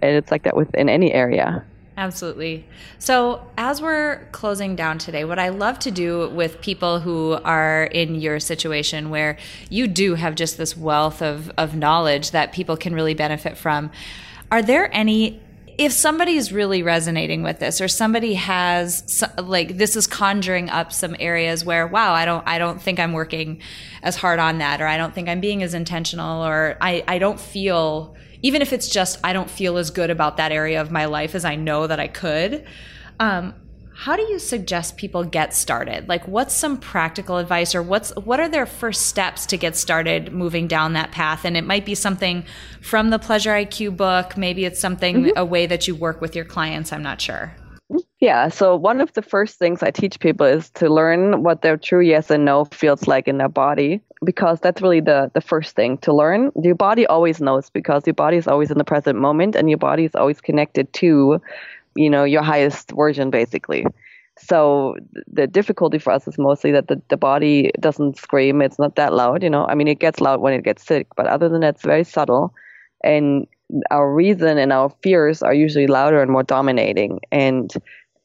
[0.01, 1.65] and it's like that within any area.
[1.97, 2.63] Absolutely.
[2.99, 7.85] So, as we're closing down today, what I love to do with people who are
[7.85, 9.35] in your situation where
[9.71, 13.89] you do have just this wealth of, of knowledge that people can really benefit from,
[14.51, 15.41] are there any
[15.77, 21.15] if somebody's really resonating with this or somebody has like this is conjuring up some
[21.19, 23.61] areas where wow i don't i don't think i'm working
[24.01, 27.19] as hard on that or i don't think i'm being as intentional or i i
[27.19, 30.91] don't feel even if it's just i don't feel as good about that area of
[30.91, 32.65] my life as i know that i could
[33.19, 33.53] um,
[33.99, 36.07] how do you suggest people get started?
[36.07, 40.31] Like what's some practical advice or what's what are their first steps to get started
[40.31, 41.43] moving down that path?
[41.45, 42.45] And it might be something
[42.79, 44.37] from the pleasure iq book.
[44.37, 45.29] Maybe it's something mm-hmm.
[45.35, 46.93] a way that you work with your clients.
[46.93, 47.55] I'm not sure.
[48.19, 51.77] Yeah so one of the first things i teach people is to learn what their
[51.77, 55.75] true yes and no feels like in their body because that's really the the first
[55.75, 56.51] thing to learn.
[56.61, 59.77] Your body always knows because your body is always in the present moment and your
[59.77, 61.41] body is always connected to
[61.97, 63.85] you know your highest version basically.
[64.39, 64.95] So
[65.25, 68.61] the difficulty for us is mostly that the, the body doesn't scream.
[68.61, 69.65] It's not that loud you know.
[69.65, 72.03] I mean it gets loud when it gets sick but other than that it's very
[72.03, 72.53] subtle.
[73.03, 73.47] And
[73.91, 77.19] our reason and our fears are usually louder and more dominating.
[77.31, 77.71] And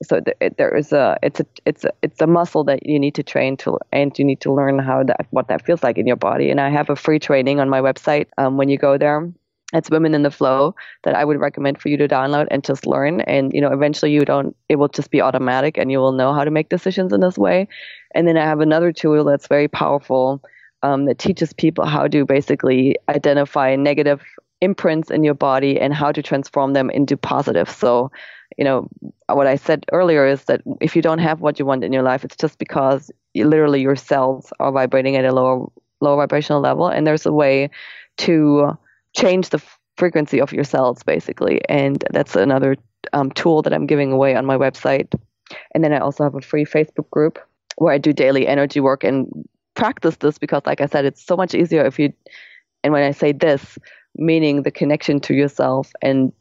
[0.02, 3.14] so th- there is a it's a it's a it's a muscle that you need
[3.14, 6.06] to train to and you need to learn how that what that feels like in
[6.06, 6.50] your body.
[6.50, 8.26] And i have a free training on my website.
[8.38, 9.32] Um, when you go there
[9.72, 12.86] it's women in the flow that i would recommend for you to download and just
[12.86, 13.20] learn.
[13.22, 16.32] And you know eventually you don't it will just be automatic and you will know
[16.32, 17.68] how to make decisions in this way.
[18.14, 20.42] And then i have another tool that's very powerful
[20.82, 24.22] um, that teaches people how to basically identify negative
[24.60, 27.68] imprints in your body and how to transform them into positive.
[27.70, 28.10] So
[28.58, 28.86] you know
[29.28, 32.02] what i said earlier is that if you don't have what you want in your
[32.02, 35.66] life it's just because you, literally your cells are vibrating at a lower
[36.02, 36.88] lower vibrational level.
[36.88, 37.70] And there's a way
[38.18, 38.76] to
[39.14, 39.62] change the
[39.96, 41.60] frequency of your cells basically.
[41.68, 42.76] And that's another
[43.12, 45.12] um, tool that i'm giving away on my website.
[45.74, 47.38] And then i also have a free facebook group
[47.76, 49.26] where i do daily energy work and
[49.74, 52.12] practice this because like i said it's so much easier if you
[52.84, 53.78] and when i say this
[54.16, 56.32] meaning the connection to yourself and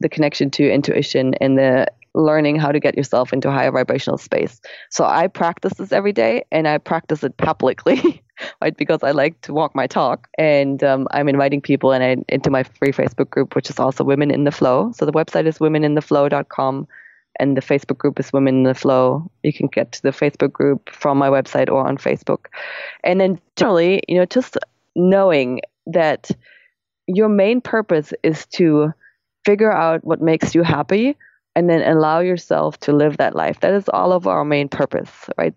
[0.00, 1.86] the connection to intuition and the
[2.18, 4.60] learning how to get yourself into higher vibrational space.
[4.90, 8.22] So I practice this every day and I practice it publicly,
[8.60, 8.76] right?
[8.76, 10.28] Because I like to walk my talk.
[10.36, 14.32] And um, I'm inviting people and into my free Facebook group, which is also Women
[14.32, 14.92] in the Flow.
[14.96, 16.88] So the website is womenintheflow.com
[17.38, 19.30] and the Facebook group is Women in the Flow.
[19.44, 22.46] You can get to the Facebook group from my website or on Facebook.
[23.04, 24.58] And then generally, you know, just
[24.96, 26.32] knowing that
[27.06, 28.92] your main purpose is to
[29.44, 31.16] figure out what makes you happy
[31.58, 33.58] and then allow yourself to live that life.
[33.60, 35.52] That is all of our main purpose, right?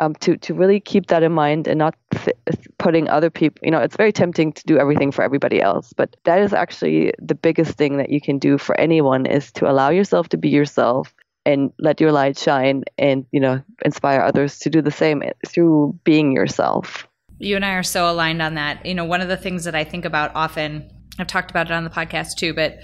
[0.00, 2.36] Um, to to really keep that in mind and not th-
[2.78, 3.60] putting other people.
[3.62, 7.12] You know, it's very tempting to do everything for everybody else, but that is actually
[7.20, 10.48] the biggest thing that you can do for anyone is to allow yourself to be
[10.48, 11.14] yourself
[11.46, 15.96] and let your light shine, and you know, inspire others to do the same through
[16.02, 17.06] being yourself.
[17.38, 18.84] You and I are so aligned on that.
[18.84, 20.90] You know, one of the things that I think about often.
[21.20, 22.78] I've talked about it on the podcast too, but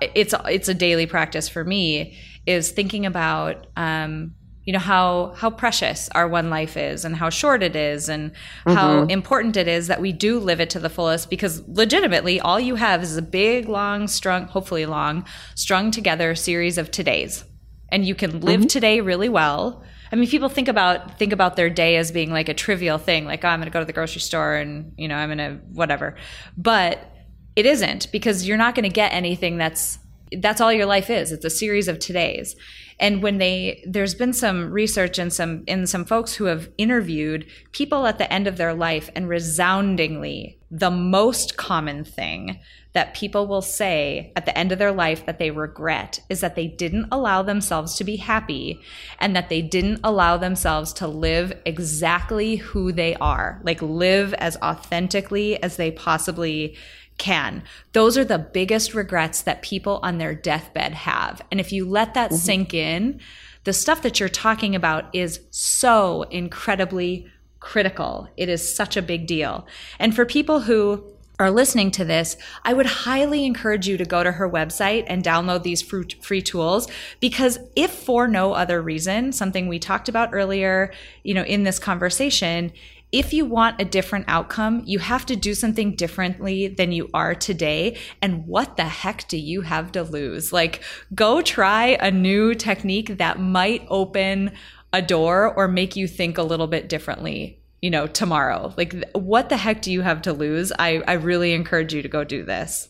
[0.00, 2.16] it's it's a daily practice for me
[2.46, 7.30] is thinking about um, you know how how precious our one life is and how
[7.30, 8.72] short it is and mm-hmm.
[8.72, 12.58] how important it is that we do live it to the fullest because legitimately all
[12.58, 15.24] you have is a big long strung hopefully long
[15.54, 17.44] strung together series of todays
[17.90, 18.66] and you can live mm-hmm.
[18.66, 22.48] today really well I mean, people think about think about their day as being like
[22.48, 25.08] a trivial thing, like oh, I'm going to go to the grocery store and you
[25.08, 26.14] know I'm going to whatever.
[26.56, 27.15] But
[27.56, 29.98] it isn't because you're not going to get anything that's
[30.32, 31.32] that's all your life is.
[31.32, 32.56] It's a series of todays.
[32.98, 37.46] And when they, there's been some research and some, in some folks who have interviewed
[37.72, 42.58] people at the end of their life and resoundingly the most common thing
[42.96, 46.54] that people will say at the end of their life that they regret is that
[46.54, 48.80] they didn't allow themselves to be happy
[49.18, 54.56] and that they didn't allow themselves to live exactly who they are, like live as
[54.62, 56.74] authentically as they possibly
[57.18, 57.62] can.
[57.92, 61.42] Those are the biggest regrets that people on their deathbed have.
[61.50, 62.38] And if you let that mm-hmm.
[62.38, 63.20] sink in,
[63.64, 67.26] the stuff that you're talking about is so incredibly
[67.60, 68.30] critical.
[68.38, 69.66] It is such a big deal.
[69.98, 71.04] And for people who
[71.38, 75.22] are listening to this, I would highly encourage you to go to her website and
[75.22, 76.88] download these free tools
[77.20, 81.78] because if for no other reason, something we talked about earlier, you know, in this
[81.78, 82.72] conversation,
[83.12, 87.34] if you want a different outcome, you have to do something differently than you are
[87.34, 87.96] today.
[88.20, 90.52] And what the heck do you have to lose?
[90.52, 90.82] Like,
[91.14, 94.52] go try a new technique that might open
[94.92, 98.74] a door or make you think a little bit differently you know tomorrow.
[98.76, 100.72] Like what the heck do you have to lose?
[100.76, 102.88] I i really encourage you to go do this.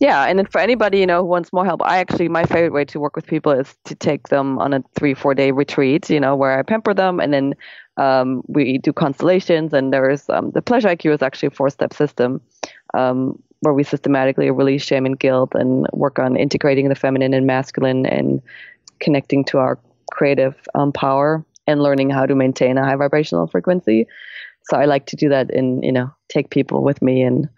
[0.00, 2.72] Yeah and then for anybody you know who wants more help i actually my favorite
[2.72, 6.10] way to work with people is to take them on a three four day retreat
[6.10, 7.20] you know where i pamper them.
[7.20, 7.54] And then
[7.96, 11.94] um, we do constellations, and there's um, the Pleasure IQ is actually a four step
[11.94, 12.40] system
[12.92, 17.46] um, where we systematically release shame and guilt and work on integrating the feminine and
[17.46, 18.42] masculine and
[18.98, 19.78] connecting to our
[20.10, 24.06] creative um, power and learning how to maintain a high vibrational frequency.
[24.64, 27.48] So I like to do that and you know take people with me and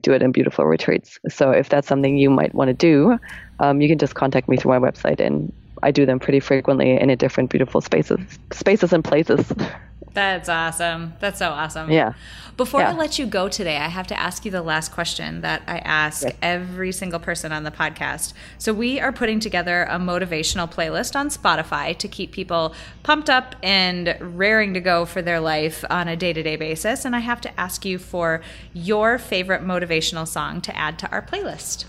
[0.00, 1.18] do it in beautiful retreats.
[1.28, 3.18] So if that's something you might want to do,
[3.58, 6.98] um, you can just contact me through my website and I do them pretty frequently
[6.98, 8.20] in different beautiful spaces,
[8.52, 9.52] spaces and places.
[10.14, 11.14] That's awesome.
[11.20, 11.90] That's so awesome.
[11.90, 12.12] Yeah.
[12.56, 12.90] Before yeah.
[12.90, 15.78] I let you go today, I have to ask you the last question that I
[15.78, 16.36] ask yes.
[16.42, 18.34] every single person on the podcast.
[18.58, 23.56] So, we are putting together a motivational playlist on Spotify to keep people pumped up
[23.62, 27.06] and raring to go for their life on a day to day basis.
[27.06, 28.42] And I have to ask you for
[28.74, 31.86] your favorite motivational song to add to our playlist.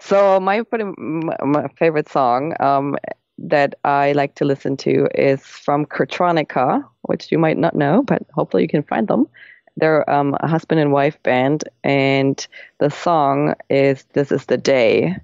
[0.00, 2.96] So my my favorite song um,
[3.42, 8.22] that I like to listen to is from Kurtronica, which you might not know, but
[8.34, 9.28] hopefully you can find them.
[9.76, 12.46] They're um, a husband and wife band, and
[12.78, 15.16] the song is "This Is the Day,"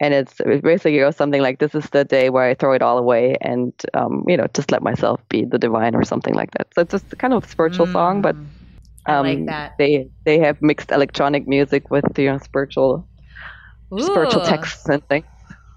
[0.00, 2.82] and it's it basically goes something like, "This is the day where I throw it
[2.82, 6.50] all away and um, you know just let myself be the divine" or something like
[6.52, 6.68] that.
[6.74, 8.36] So it's just kind of spiritual mm, song, but
[9.06, 13.06] um, like they they have mixed electronic music with you know spiritual
[13.92, 14.00] Ooh.
[14.00, 15.26] spiritual texts and things.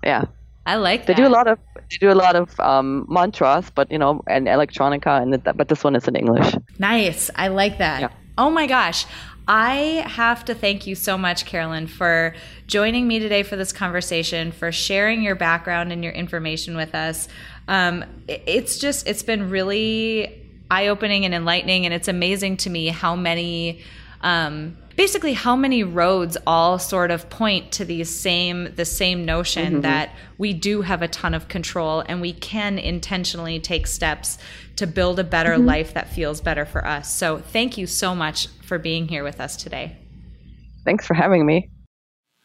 [0.03, 0.25] Yeah.
[0.68, 1.15] I like that.
[1.15, 1.57] They do a lot of
[1.89, 5.70] they do a lot of um, mantras, but you know, and electronica, and the, but
[5.70, 6.53] this one is in English.
[6.78, 7.32] Nice.
[7.36, 8.01] I like that.
[8.01, 8.09] Yeah.
[8.38, 9.05] Oh my gosh.
[9.47, 12.36] I have to thank you so much, Carolyn, for
[12.68, 17.30] joining me today for this conversation, for sharing your background and your information with us.
[17.70, 22.89] Um, it's just, it's been really eye opening and enlightening, and it's amazing to me
[22.89, 23.82] how many.
[24.20, 29.74] Um, basically how many roads all sort of point to these same the same notion
[29.74, 29.82] mm-hmm.
[29.82, 34.38] that we do have a ton of control and we can intentionally take steps
[34.76, 35.66] to build a better mm-hmm.
[35.66, 37.16] life that feels better for us.
[37.16, 39.95] So thank you so much for being here with us today.
[40.84, 41.70] Thanks for having me.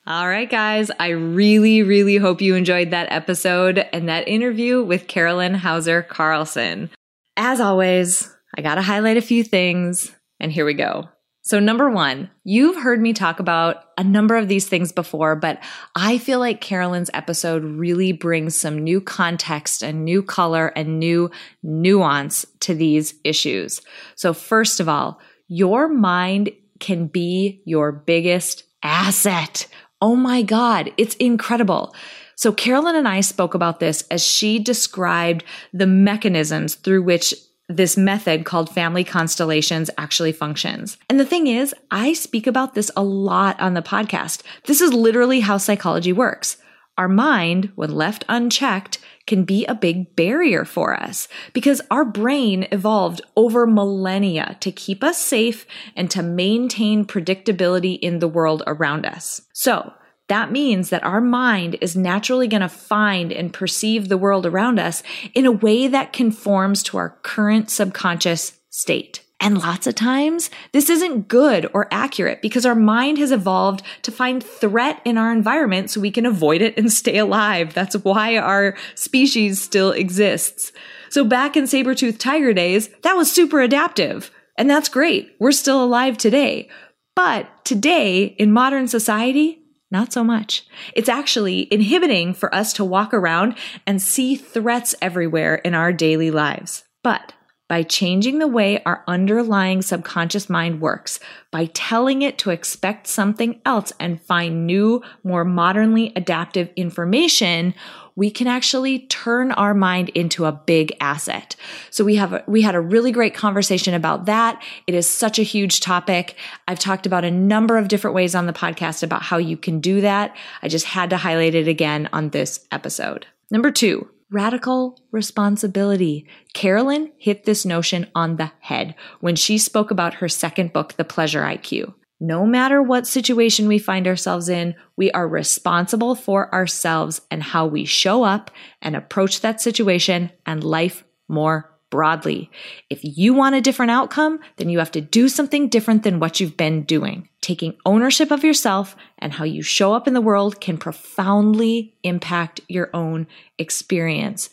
[0.06, 0.90] All right, guys.
[0.98, 6.90] I really, really hope you enjoyed that episode and that interview with Carolyn Hauser Carlson.
[7.36, 11.08] As always, I got to highlight a few things, and here we go.
[11.44, 15.60] So, number one, you've heard me talk about a number of these things before, but
[15.96, 21.32] I feel like Carolyn's episode really brings some new context and new color and new
[21.64, 23.80] nuance to these issues.
[24.14, 29.66] So, first of all, your mind can be your biggest asset.
[30.00, 31.92] Oh my God, it's incredible.
[32.36, 37.34] So, Carolyn and I spoke about this as she described the mechanisms through which
[37.76, 40.98] this method called family constellations actually functions.
[41.08, 44.42] And the thing is, I speak about this a lot on the podcast.
[44.64, 46.56] This is literally how psychology works.
[46.98, 52.66] Our mind, when left unchecked, can be a big barrier for us because our brain
[52.70, 55.66] evolved over millennia to keep us safe
[55.96, 59.40] and to maintain predictability in the world around us.
[59.52, 59.92] So,
[60.32, 64.80] that means that our mind is naturally going to find and perceive the world around
[64.80, 65.02] us
[65.34, 69.20] in a way that conforms to our current subconscious state.
[69.40, 74.10] And lots of times, this isn't good or accurate because our mind has evolved to
[74.10, 77.74] find threat in our environment so we can avoid it and stay alive.
[77.74, 80.72] That's why our species still exists.
[81.10, 84.30] So back in saber tooth tiger days, that was super adaptive.
[84.56, 85.34] And that's great.
[85.38, 86.70] We're still alive today.
[87.14, 89.61] But today, in modern society,
[89.92, 90.64] Not so much.
[90.94, 96.30] It's actually inhibiting for us to walk around and see threats everywhere in our daily
[96.30, 96.84] lives.
[97.04, 97.34] But
[97.72, 101.18] by changing the way our underlying subconscious mind works,
[101.50, 107.72] by telling it to expect something else and find new, more modernly adaptive information,
[108.14, 111.56] we can actually turn our mind into a big asset.
[111.88, 114.62] So we have, a, we had a really great conversation about that.
[114.86, 116.36] It is such a huge topic.
[116.68, 119.80] I've talked about a number of different ways on the podcast about how you can
[119.80, 120.36] do that.
[120.62, 123.24] I just had to highlight it again on this episode.
[123.50, 126.26] Number two, radical responsibility.
[126.54, 131.04] Carolyn hit this notion on the head when she spoke about her second book, The
[131.04, 131.94] Pleasure IQ.
[132.18, 137.66] No matter what situation we find ourselves in, we are responsible for ourselves and how
[137.66, 142.50] we show up and approach that situation and life more broadly.
[142.88, 146.40] If you want a different outcome, then you have to do something different than what
[146.40, 147.28] you've been doing.
[147.42, 152.62] Taking ownership of yourself and how you show up in the world can profoundly impact
[152.66, 153.26] your own
[153.58, 154.48] experience.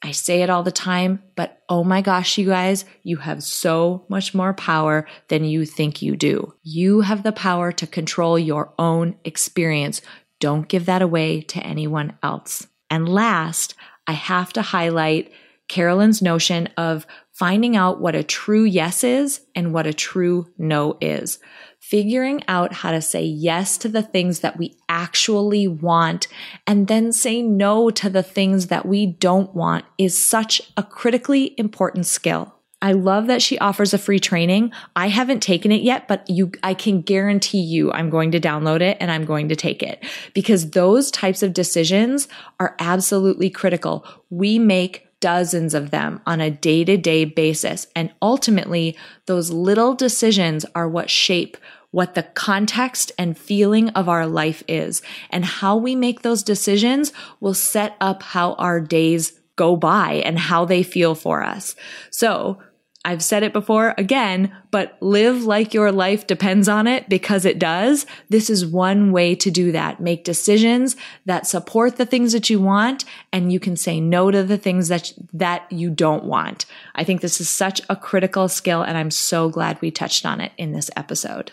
[0.00, 4.04] I say it all the time, but oh my gosh, you guys, you have so
[4.08, 6.54] much more power than you think you do.
[6.62, 10.02] You have the power to control your own experience.
[10.38, 12.68] Don't give that away to anyone else.
[12.88, 13.74] And last,
[14.06, 15.32] I have to highlight
[15.68, 20.96] Carolyn's notion of finding out what a true yes is and what a true no
[21.00, 21.38] is.
[21.80, 26.28] Figuring out how to say yes to the things that we actually want
[26.66, 31.54] and then say no to the things that we don't want is such a critically
[31.58, 32.56] important skill.
[32.82, 34.70] I love that she offers a free training.
[34.94, 38.82] I haven't taken it yet, but you, I can guarantee you I'm going to download
[38.82, 40.04] it and I'm going to take it
[40.34, 42.28] because those types of decisions
[42.60, 44.06] are absolutely critical.
[44.28, 47.86] We make dozens of them on a day to day basis.
[47.96, 48.96] And ultimately,
[49.26, 51.56] those little decisions are what shape
[51.96, 55.00] what the context and feeling of our life is.
[55.30, 57.10] And how we make those decisions
[57.40, 61.74] will set up how our days go by and how they feel for us.
[62.10, 62.58] So
[63.06, 67.56] I've said it before again, but live like your life depends on it because it
[67.56, 68.04] does.
[68.30, 70.00] This is one way to do that.
[70.00, 74.42] Make decisions that support the things that you want and you can say no to
[74.42, 76.66] the things that, that you don't want.
[76.96, 80.40] I think this is such a critical skill and I'm so glad we touched on
[80.40, 81.52] it in this episode.